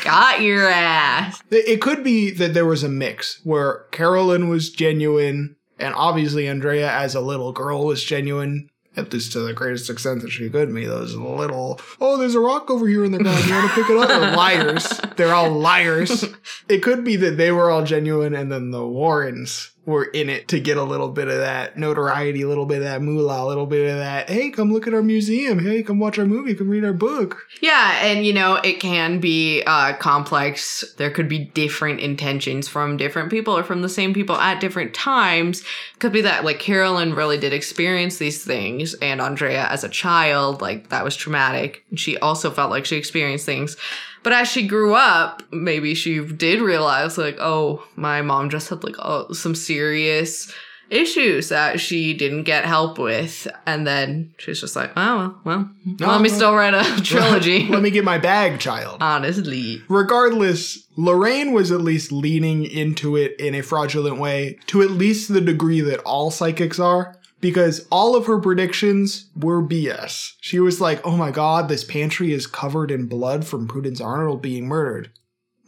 [0.04, 1.42] Got your ass.
[1.50, 6.48] It it could be that there was a mix where Carolyn was genuine and obviously
[6.48, 8.69] Andrea as a little girl was genuine.
[8.96, 10.84] At least to the greatest extent that she could be.
[10.84, 13.44] Those little, oh, there's a rock over here in the ground.
[13.46, 14.08] You want to pick it up?
[14.08, 15.00] They're liars.
[15.16, 16.24] They're all liars.
[16.68, 20.46] It could be that they were all genuine and then the Warrens were in it
[20.48, 23.46] to get a little bit of that notoriety, a little bit of that moolah, a
[23.46, 25.58] little bit of that, hey, come look at our museum.
[25.58, 26.54] Hey, come watch our movie.
[26.54, 27.46] Come read our book.
[27.62, 30.84] Yeah, and you know, it can be uh, complex.
[30.98, 34.92] There could be different intentions from different people or from the same people at different
[34.94, 35.64] times.
[35.98, 40.60] Could be that, like, Carolyn really did experience these things, and Andrea, as a child,
[40.60, 41.84] like, that was traumatic.
[41.94, 43.76] She also felt like she experienced things.
[44.22, 48.84] But as she grew up, maybe she did realize, like, oh, my mom just had,
[48.84, 50.52] like, oh, some serious
[50.90, 53.46] issues that she didn't get help with.
[53.66, 56.36] And then she's just like, oh, well, well, let me well.
[56.36, 57.66] still write a trilogy.
[57.68, 58.98] Let me get my bag, child.
[59.00, 59.82] Honestly.
[59.88, 65.32] Regardless, Lorraine was at least leaning into it in a fraudulent way to at least
[65.32, 67.16] the degree that all psychics are.
[67.40, 70.32] Because all of her predictions were BS.
[70.40, 74.42] She was like, oh my god, this pantry is covered in blood from Prudence Arnold
[74.42, 75.10] being murdered.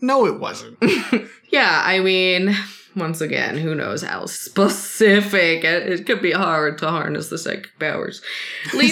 [0.00, 0.78] No, it wasn't.
[1.52, 2.56] Yeah, I mean,
[2.94, 8.22] once again, who knows how specific it, could be hard to harness the psychic powers.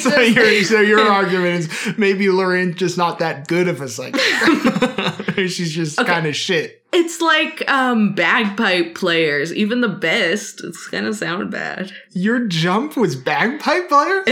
[0.00, 4.20] So, your, so your argument is maybe Lorraine's just not that good of a psychic.
[5.48, 6.10] She's just Okay.
[6.10, 6.82] kind of shit.
[6.92, 10.62] It's like um bagpipe players, even the best.
[10.64, 11.92] It's kind of sounded bad.
[12.12, 14.24] Your jump was bagpipe player?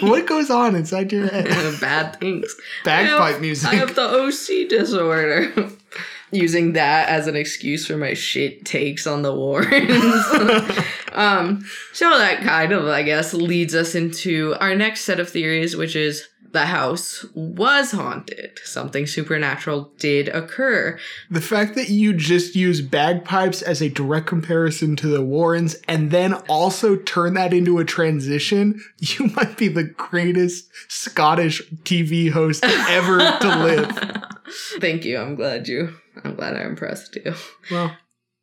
[0.00, 1.46] what goes on inside your head?
[1.80, 2.54] bad things.
[2.84, 3.68] Bagpipe have- music.
[3.70, 5.52] I have the OC disorder.
[6.32, 10.24] Using that as an excuse for my shit takes on the Warrens.
[11.12, 15.76] um, so that kind of, I guess, leads us into our next set of theories,
[15.76, 18.58] which is the house was haunted.
[18.64, 20.98] Something supernatural did occur.
[21.30, 26.10] The fact that you just use bagpipes as a direct comparison to the Warrens and
[26.10, 32.64] then also turn that into a transition, you might be the greatest Scottish TV host
[32.64, 34.24] ever to live.
[34.80, 35.18] Thank you.
[35.18, 35.94] I'm glad you.
[36.24, 37.34] I'm glad I impressed you.
[37.70, 37.96] Well,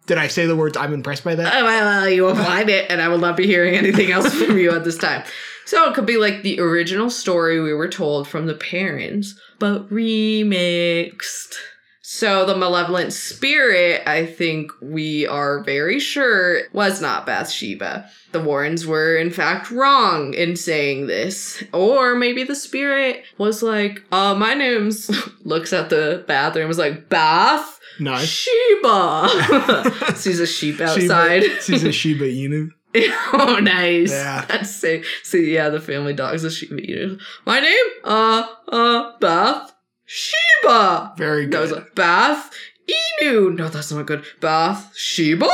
[0.06, 1.54] did I say the words I'm impressed by that?
[1.54, 4.58] Oh, well, well, you applied it, and I will not be hearing anything else from
[4.58, 5.24] you at this time.
[5.66, 9.90] So it could be like the original story we were told from the parents, but
[9.90, 11.56] remixed.
[12.06, 18.10] So the malevolent spirit, I think we are very sure, was not Bathsheba.
[18.34, 21.64] The Warrens were in fact wrong in saying this.
[21.72, 25.10] Or maybe the spirit was like, uh, my name's
[25.46, 27.80] looks at the bathroom, was like, Bath?
[28.02, 28.28] Nice.
[28.28, 30.14] Sheba.
[30.16, 31.44] Sees a sheep outside.
[31.44, 32.70] Shiba, she's a Shiba Inu.
[33.32, 34.12] oh, nice.
[34.12, 34.44] Yeah.
[34.50, 35.06] That's sick.
[35.24, 37.22] See, yeah, the family dog's a Shiba Inu.
[37.46, 37.86] My name?
[38.04, 39.73] Uh, uh, Bath
[40.06, 41.14] Sheba.
[41.18, 41.54] Very good.
[41.54, 42.52] That was a Bath
[43.22, 43.56] Inu.
[43.56, 44.24] No, that's not good.
[44.42, 45.50] Bath Sheba?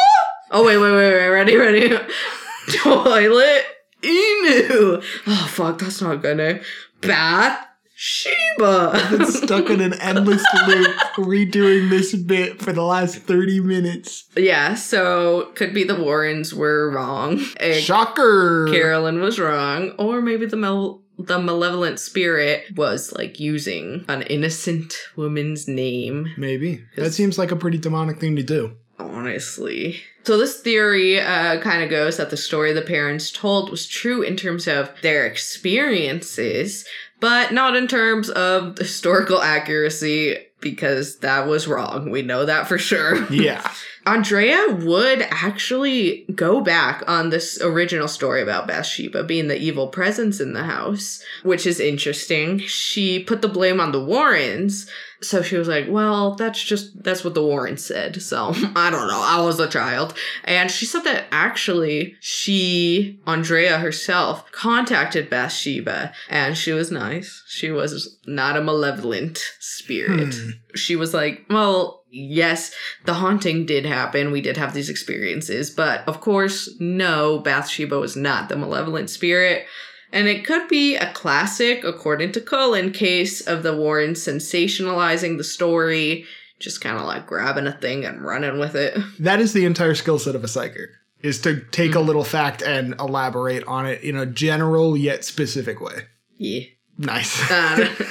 [0.51, 1.27] Oh, wait, wait, wait, wait.
[1.27, 1.89] Ready, ready.
[2.77, 3.65] Toilet
[4.01, 5.03] Inu.
[5.27, 6.59] Oh, fuck, that's not a good name.
[7.01, 9.07] Bath Sheba.
[9.11, 14.23] Been stuck in an endless loop redoing this bit for the last 30 minutes.
[14.37, 17.41] yeah, so could be the Warrens were wrong.
[17.57, 18.67] Eh, Shocker.
[18.71, 24.95] Carolyn was wrong, or maybe the mel- the malevolent spirit was like using an innocent
[25.15, 26.31] woman's name.
[26.37, 26.85] Maybe.
[26.95, 28.75] That seems like a pretty demonic thing to do.
[28.97, 30.01] Honestly.
[30.23, 34.21] So this theory uh, kind of goes that the story the parents told was true
[34.21, 36.85] in terms of their experiences,
[37.19, 42.11] but not in terms of historical accuracy because that was wrong.
[42.11, 43.25] We know that for sure.
[43.31, 43.69] Yeah.
[44.09, 50.39] Andrea would actually go back on this original story about Bathsheba being the evil presence
[50.39, 52.57] in the house, which is interesting.
[52.59, 54.89] She put the blame on the Warrens.
[55.21, 58.19] So she was like, well, that's just, that's what the Warrens said.
[58.21, 59.21] So I don't know.
[59.21, 60.15] I was a child.
[60.43, 67.43] And she said that actually she, Andrea herself, contacted Bathsheba and she was nice.
[67.47, 70.49] She was not a malevolent spirit Hmm.
[70.75, 72.71] she was like, well, yes,
[73.05, 74.31] the haunting did happen.
[74.31, 79.65] We did have these experiences, but of course, no, Bathsheba was not the malevolent spirit.
[80.11, 85.43] And it could be a classic, according to Cullen, case of the Warren sensationalizing the
[85.43, 86.25] story,
[86.59, 88.97] just kind of like grabbing a thing and running with it.
[89.19, 90.89] That is the entire skill set of a psychic.
[91.21, 91.99] Is to take Mm-hmm.
[91.99, 96.05] a little fact and elaborate on it in a general yet specific way.
[96.37, 96.61] Yeah.
[96.99, 97.39] Nice.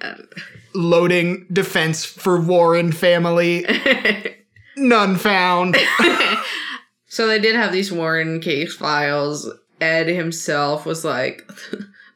[0.00, 0.14] Uh,
[0.72, 3.66] Loading defense for Warren family.
[4.76, 5.76] None found.
[7.08, 9.50] so they did have these Warren case files.
[9.80, 11.42] Ed himself was like,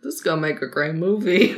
[0.03, 1.57] this is gonna make a great movie.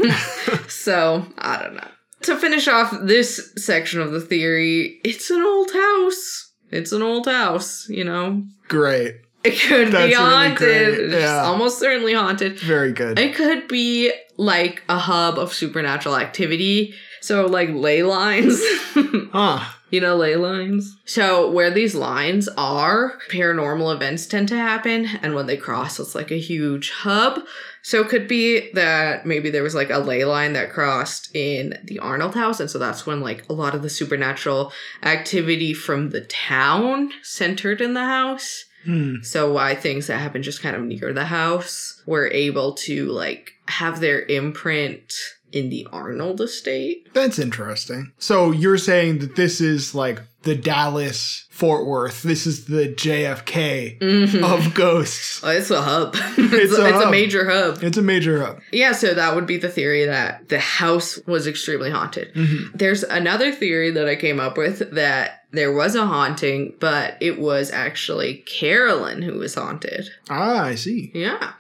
[0.69, 1.89] so, I don't know.
[2.23, 6.53] To finish off this section of the theory, it's an old house.
[6.71, 8.43] It's an old house, you know?
[8.69, 9.17] Great.
[9.43, 10.99] It could That's be really haunted.
[11.13, 11.43] It's yeah.
[11.45, 12.59] almost certainly haunted.
[12.59, 13.19] Very good.
[13.19, 16.95] It could be like a hub of supernatural activity.
[17.23, 18.61] So, like ley lines.
[19.33, 19.65] Huh.
[19.91, 20.97] You know, ley lines?
[21.05, 25.07] So, where these lines are, paranormal events tend to happen.
[25.23, 27.41] And when they cross, it's like a huge hub.
[27.83, 31.79] So, it could be that maybe there was like a ley line that crossed in
[31.85, 32.61] the Arnold house.
[32.61, 34.73] And so that's when like a lot of the supernatural
[35.03, 38.65] activity from the town centered in the house.
[38.85, 39.17] Hmm.
[39.23, 43.53] So, why things that happen just kind of near the house were able to like
[43.67, 45.13] have their imprint
[45.53, 47.09] in the Arnold estate.
[47.13, 48.13] That's interesting.
[48.19, 52.23] So you're saying that this is like the Dallas Fort Worth.
[52.23, 54.43] This is the JFK Mhm.
[54.45, 55.41] of ghosts.
[55.43, 56.15] Oh, it's a hub.
[56.39, 57.83] it's, It's a, a it's a major hub.
[57.83, 58.61] It's a major hub.
[58.73, 62.33] Yeah, so that would be the theory that the house was extremely haunted.
[62.35, 62.71] Mhm.
[62.79, 67.39] There's another theory that I came up with that there was a haunting, but it
[67.39, 70.09] was actually Carolyn who was haunted.
[70.29, 71.11] Ah, I see.
[71.13, 71.53] Yeah.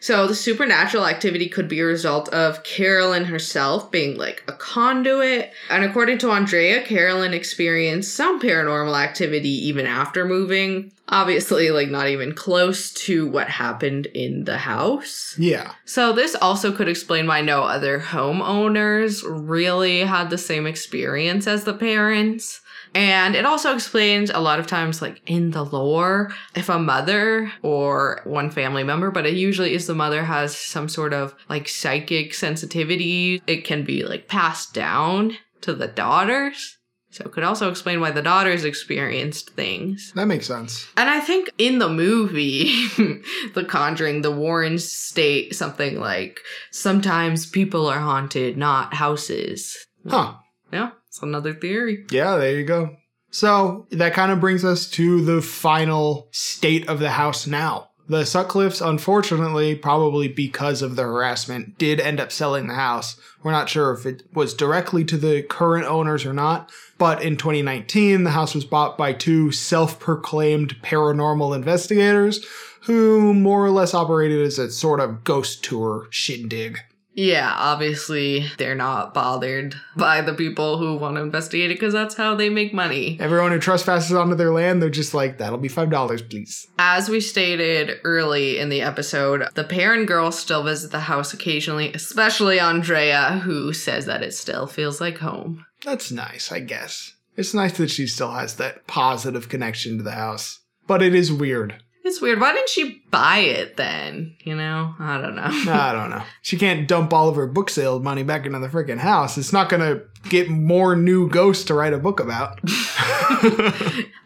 [0.00, 5.52] So the supernatural activity could be a result of Carolyn herself being like a conduit.
[5.70, 10.92] And according to Andrea, Carolyn experienced some paranormal activity even after moving.
[11.10, 15.34] Obviously, like not even close to what happened in the house.
[15.38, 15.72] Yeah.
[15.84, 21.64] So, this also could explain why no other homeowners really had the same experience as
[21.64, 22.60] the parents.
[22.94, 27.52] And it also explains a lot of times, like in the lore, if a mother
[27.62, 31.68] or one family member, but it usually is the mother, has some sort of like
[31.68, 36.77] psychic sensitivity, it can be like passed down to the daughters.
[37.10, 40.12] So it could also explain why the daughters experienced things.
[40.14, 40.86] That makes sense.
[40.96, 42.86] And I think in the movie,
[43.54, 46.40] The Conjuring, the Warrens state something like
[46.70, 49.76] sometimes people are haunted, not houses.
[50.06, 50.34] Huh.
[50.72, 52.04] Yeah, it's another theory.
[52.10, 52.96] Yeah, there you go.
[53.30, 57.88] So that kind of brings us to the final state of the house now.
[58.08, 63.20] The Sutcliffes, unfortunately, probably because of the harassment, did end up selling the house.
[63.42, 67.36] We're not sure if it was directly to the current owners or not, but in
[67.36, 72.44] 2019, the house was bought by two self proclaimed paranormal investigators
[72.82, 76.78] who more or less operated as a sort of ghost tour shindig.
[77.18, 82.14] Yeah, obviously they're not bothered by the people who want to investigate it because that's
[82.14, 83.18] how they make money.
[83.20, 86.68] Everyone who trespasses onto their land, they're just like, that'll be $5, please.
[86.78, 91.92] As we stated early in the episode, the Perron girls still visit the house occasionally,
[91.92, 95.66] especially Andrea, who says that it still feels like home.
[95.88, 97.14] That's nice, I guess.
[97.36, 100.60] It's nice that she still has that positive connection to the house.
[100.86, 101.82] But it is weird.
[102.04, 102.40] It's weird.
[102.40, 104.36] Why didn't she buy it then?
[104.44, 104.94] You know?
[104.98, 105.42] I don't know.
[105.72, 106.22] I don't know.
[106.42, 109.38] She can't dump all of her book sale money back into the freaking house.
[109.38, 112.60] It's not going to get more new ghosts to write a book about.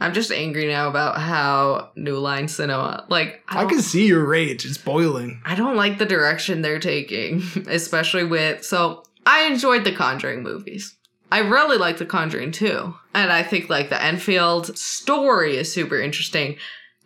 [0.00, 4.24] I'm just angry now about how New Line Cinema, like, I don't- can see your
[4.26, 4.64] rage.
[4.64, 5.40] It's boiling.
[5.44, 8.64] I don't like the direction they're taking, especially with.
[8.64, 10.96] So, I enjoyed the Conjuring movies.
[11.32, 12.94] I really like the Conjuring too.
[13.14, 16.56] And I think, like, the Enfield story is super interesting.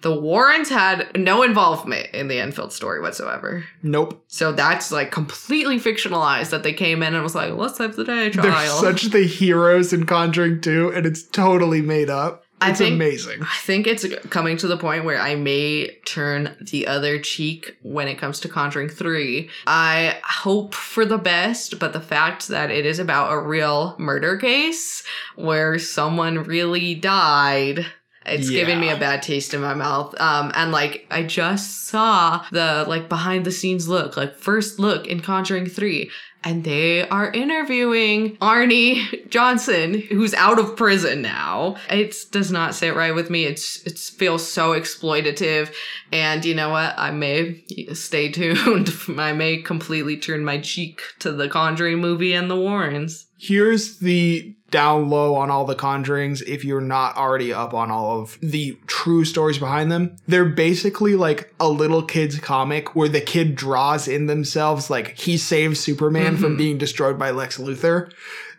[0.02, 3.64] The Warrens had no involvement in the Enfield story whatsoever.
[3.82, 4.24] Nope.
[4.26, 8.04] So that's like completely fictionalized that they came in and was like, let's have the
[8.04, 8.82] day trial.
[8.82, 12.44] They're such the heroes in Conjuring 2, and it's totally made up.
[12.60, 13.42] I It's think- amazing.
[13.42, 18.08] I think it's coming to the point where I may turn the other cheek when
[18.08, 19.50] it comes to Conjuring 3.
[19.66, 24.38] I hope for the best, but the fact that it is about a real murder
[24.38, 25.02] case
[25.34, 27.84] where someone really died.
[28.26, 30.18] It's giving me a bad taste in my mouth.
[30.20, 35.06] Um, and like I just saw the like behind the scenes look, like first look
[35.06, 36.10] in Conjuring 3.
[36.44, 41.76] And they are interviewing Arnie Johnson, who's out of prison now.
[41.90, 43.44] It does not sit right with me.
[43.44, 45.74] It's it feels so exploitative.
[46.12, 46.94] And you know what?
[46.96, 47.64] I may
[47.94, 48.92] stay tuned.
[49.18, 53.25] I may completely turn my cheek to the Conjuring movie and the Warrens.
[53.38, 58.20] Here's the down low on all the conjurings if you're not already up on all
[58.20, 60.16] of the true stories behind them.
[60.26, 65.36] They're basically like a little kid's comic where the kid draws in themselves like he
[65.36, 66.58] saves Superman from Mhm.
[66.58, 68.10] being destroyed by Lex Luthor.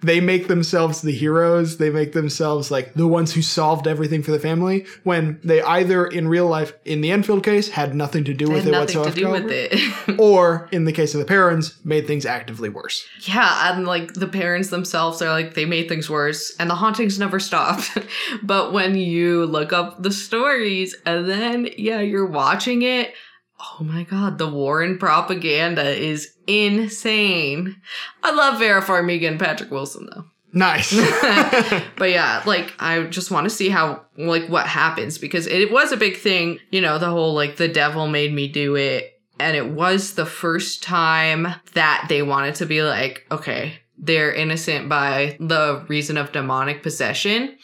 [0.02, 1.78] They make themselves the heroes.
[1.78, 6.06] They make themselves like the ones who solved everything for the family when they either
[6.06, 9.32] in real life, in the Enfield case, had nothing to do It with it whatsoever.
[9.32, 10.20] with it.
[10.20, 13.06] Or in the case of the Perrons, made things actively worse.
[13.22, 17.18] Yeah, and like the parents themselves are like they made things worse and the hauntings
[17.20, 17.98] never stopped.
[18.44, 23.14] but when you look up the stories and then yeah, you're watching it,
[23.60, 27.76] oh my god, the Warren propaganda is insane.
[28.24, 30.26] I love Vera Farmiga and Patrick Wilson though.
[30.54, 30.94] Nice.
[31.98, 35.92] But yeah, like I just want to see how like what happens because it was
[35.92, 39.56] a big thing, you know, the whole like the devil made me do it and
[39.56, 45.38] it was the first time that they wanted to be like, okay, they're innocent by
[45.40, 47.58] the reason of demonic possession.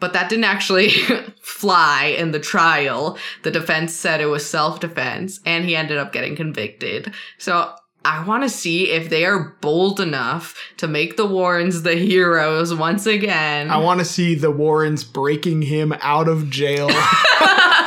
[0.00, 0.90] But that didn't actually
[1.42, 3.18] fly in the trial.
[3.42, 7.14] The defense said it was self defense, and he ended up getting convicted.
[7.38, 7.74] So
[8.04, 12.74] I want to see if they are bold enough to make the Warrens the heroes
[12.74, 13.70] once again.
[13.70, 16.88] I want to see the Warrens breaking him out of jail,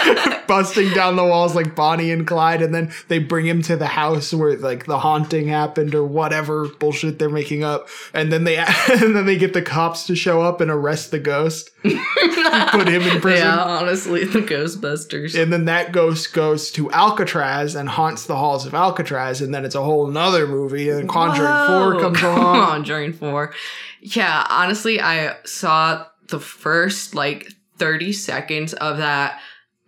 [0.47, 3.87] busting down the walls like Bonnie and Clyde, and then they bring him to the
[3.87, 8.57] house where like the haunting happened or whatever bullshit they're making up, and then they
[8.89, 13.01] and then they get the cops to show up and arrest the ghost, put him
[13.01, 13.47] in prison.
[13.47, 15.41] Yeah, honestly, the Ghostbusters.
[15.41, 19.65] And then that ghost goes to Alcatraz and haunts the halls of Alcatraz, and then
[19.65, 20.89] it's a whole nother movie.
[20.89, 22.65] And Conjuring Whoa, 4 comes along.
[22.65, 23.53] Conjuring 4.
[24.01, 29.39] Yeah, honestly, I saw the first like 30 seconds of that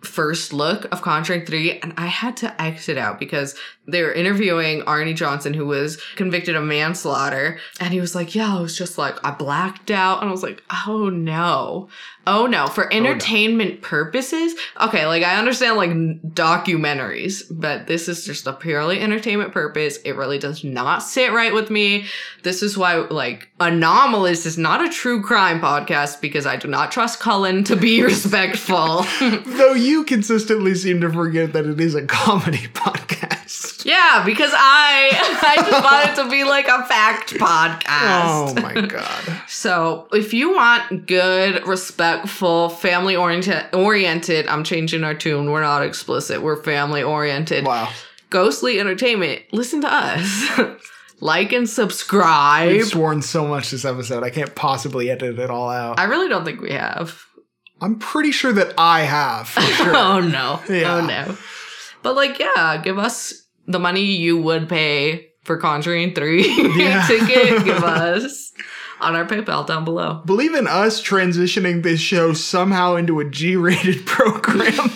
[0.05, 3.55] first look of Conjuring 3 and I had to exit out because
[3.87, 7.59] they were interviewing Arnie Johnson, who was convicted of manslaughter.
[7.79, 10.21] And he was like, Yeah, I was just like, I blacked out.
[10.21, 11.89] And I was like, Oh no.
[12.27, 12.67] Oh no.
[12.67, 14.55] For oh, entertainment purposes?
[14.81, 19.97] Okay, like I understand like documentaries, but this is just a purely entertainment purpose.
[19.97, 22.05] It really does not sit right with me.
[22.43, 26.91] This is why, like, Anomalous is not a true crime podcast because I do not
[26.91, 29.05] trust Cullen to be respectful.
[29.19, 33.85] Though you consistently seem to forget that it is a comedy podcast.
[33.85, 35.09] Yeah, because I
[35.43, 37.85] I just want it to be like a fact podcast.
[37.87, 39.41] Oh my god.
[39.47, 45.51] So if you want good, respectful, family oriented oriented, I'm changing our tune.
[45.51, 46.41] We're not explicit.
[46.41, 47.65] We're family oriented.
[47.65, 47.91] Wow.
[48.31, 49.43] Ghostly entertainment.
[49.51, 50.59] Listen to us.
[51.21, 52.69] like and subscribe.
[52.71, 54.23] We've sworn so much this episode.
[54.23, 55.99] I can't possibly edit it all out.
[55.99, 57.24] I really don't think we have.
[57.81, 59.47] I'm pretty sure that I have.
[59.49, 59.95] For sure.
[59.95, 60.61] oh no.
[60.67, 60.95] Oh, yeah.
[60.95, 61.37] Oh no.
[62.03, 63.33] But like, yeah, give us
[63.67, 67.05] the money you would pay for Conjuring 3 Yeah.
[67.07, 67.63] ticket.
[67.65, 68.51] Give us
[69.01, 70.21] on our PayPal down below.
[70.25, 74.89] Believe in us transitioning this show somehow into a G-rated program,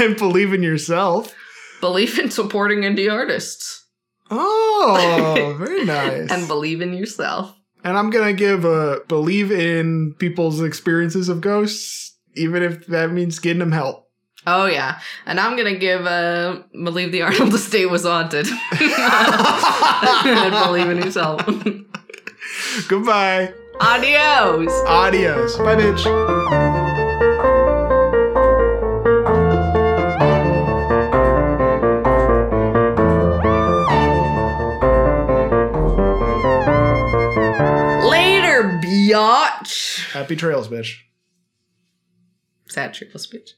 [0.00, 1.34] and believe in yourself.
[1.80, 3.86] Believe in supporting indie artists.
[4.30, 6.30] Oh, very nice.
[6.30, 7.54] And believe in yourself.
[7.88, 13.38] And I'm gonna give a believe in people's experiences of ghosts, even if that means
[13.38, 14.10] getting them help.
[14.46, 15.00] Oh yeah.
[15.24, 18.46] And I'm gonna give uh believe the Arnold estate was haunted.
[18.46, 18.56] and
[20.66, 21.40] believe in yourself.
[22.88, 23.54] Goodbye.
[23.80, 24.70] Adios.
[24.86, 25.56] Adios.
[25.56, 26.77] Bye, bitch.
[39.08, 40.12] Biatch.
[40.12, 40.98] Happy trails, bitch.
[42.68, 43.54] Sad triple speech.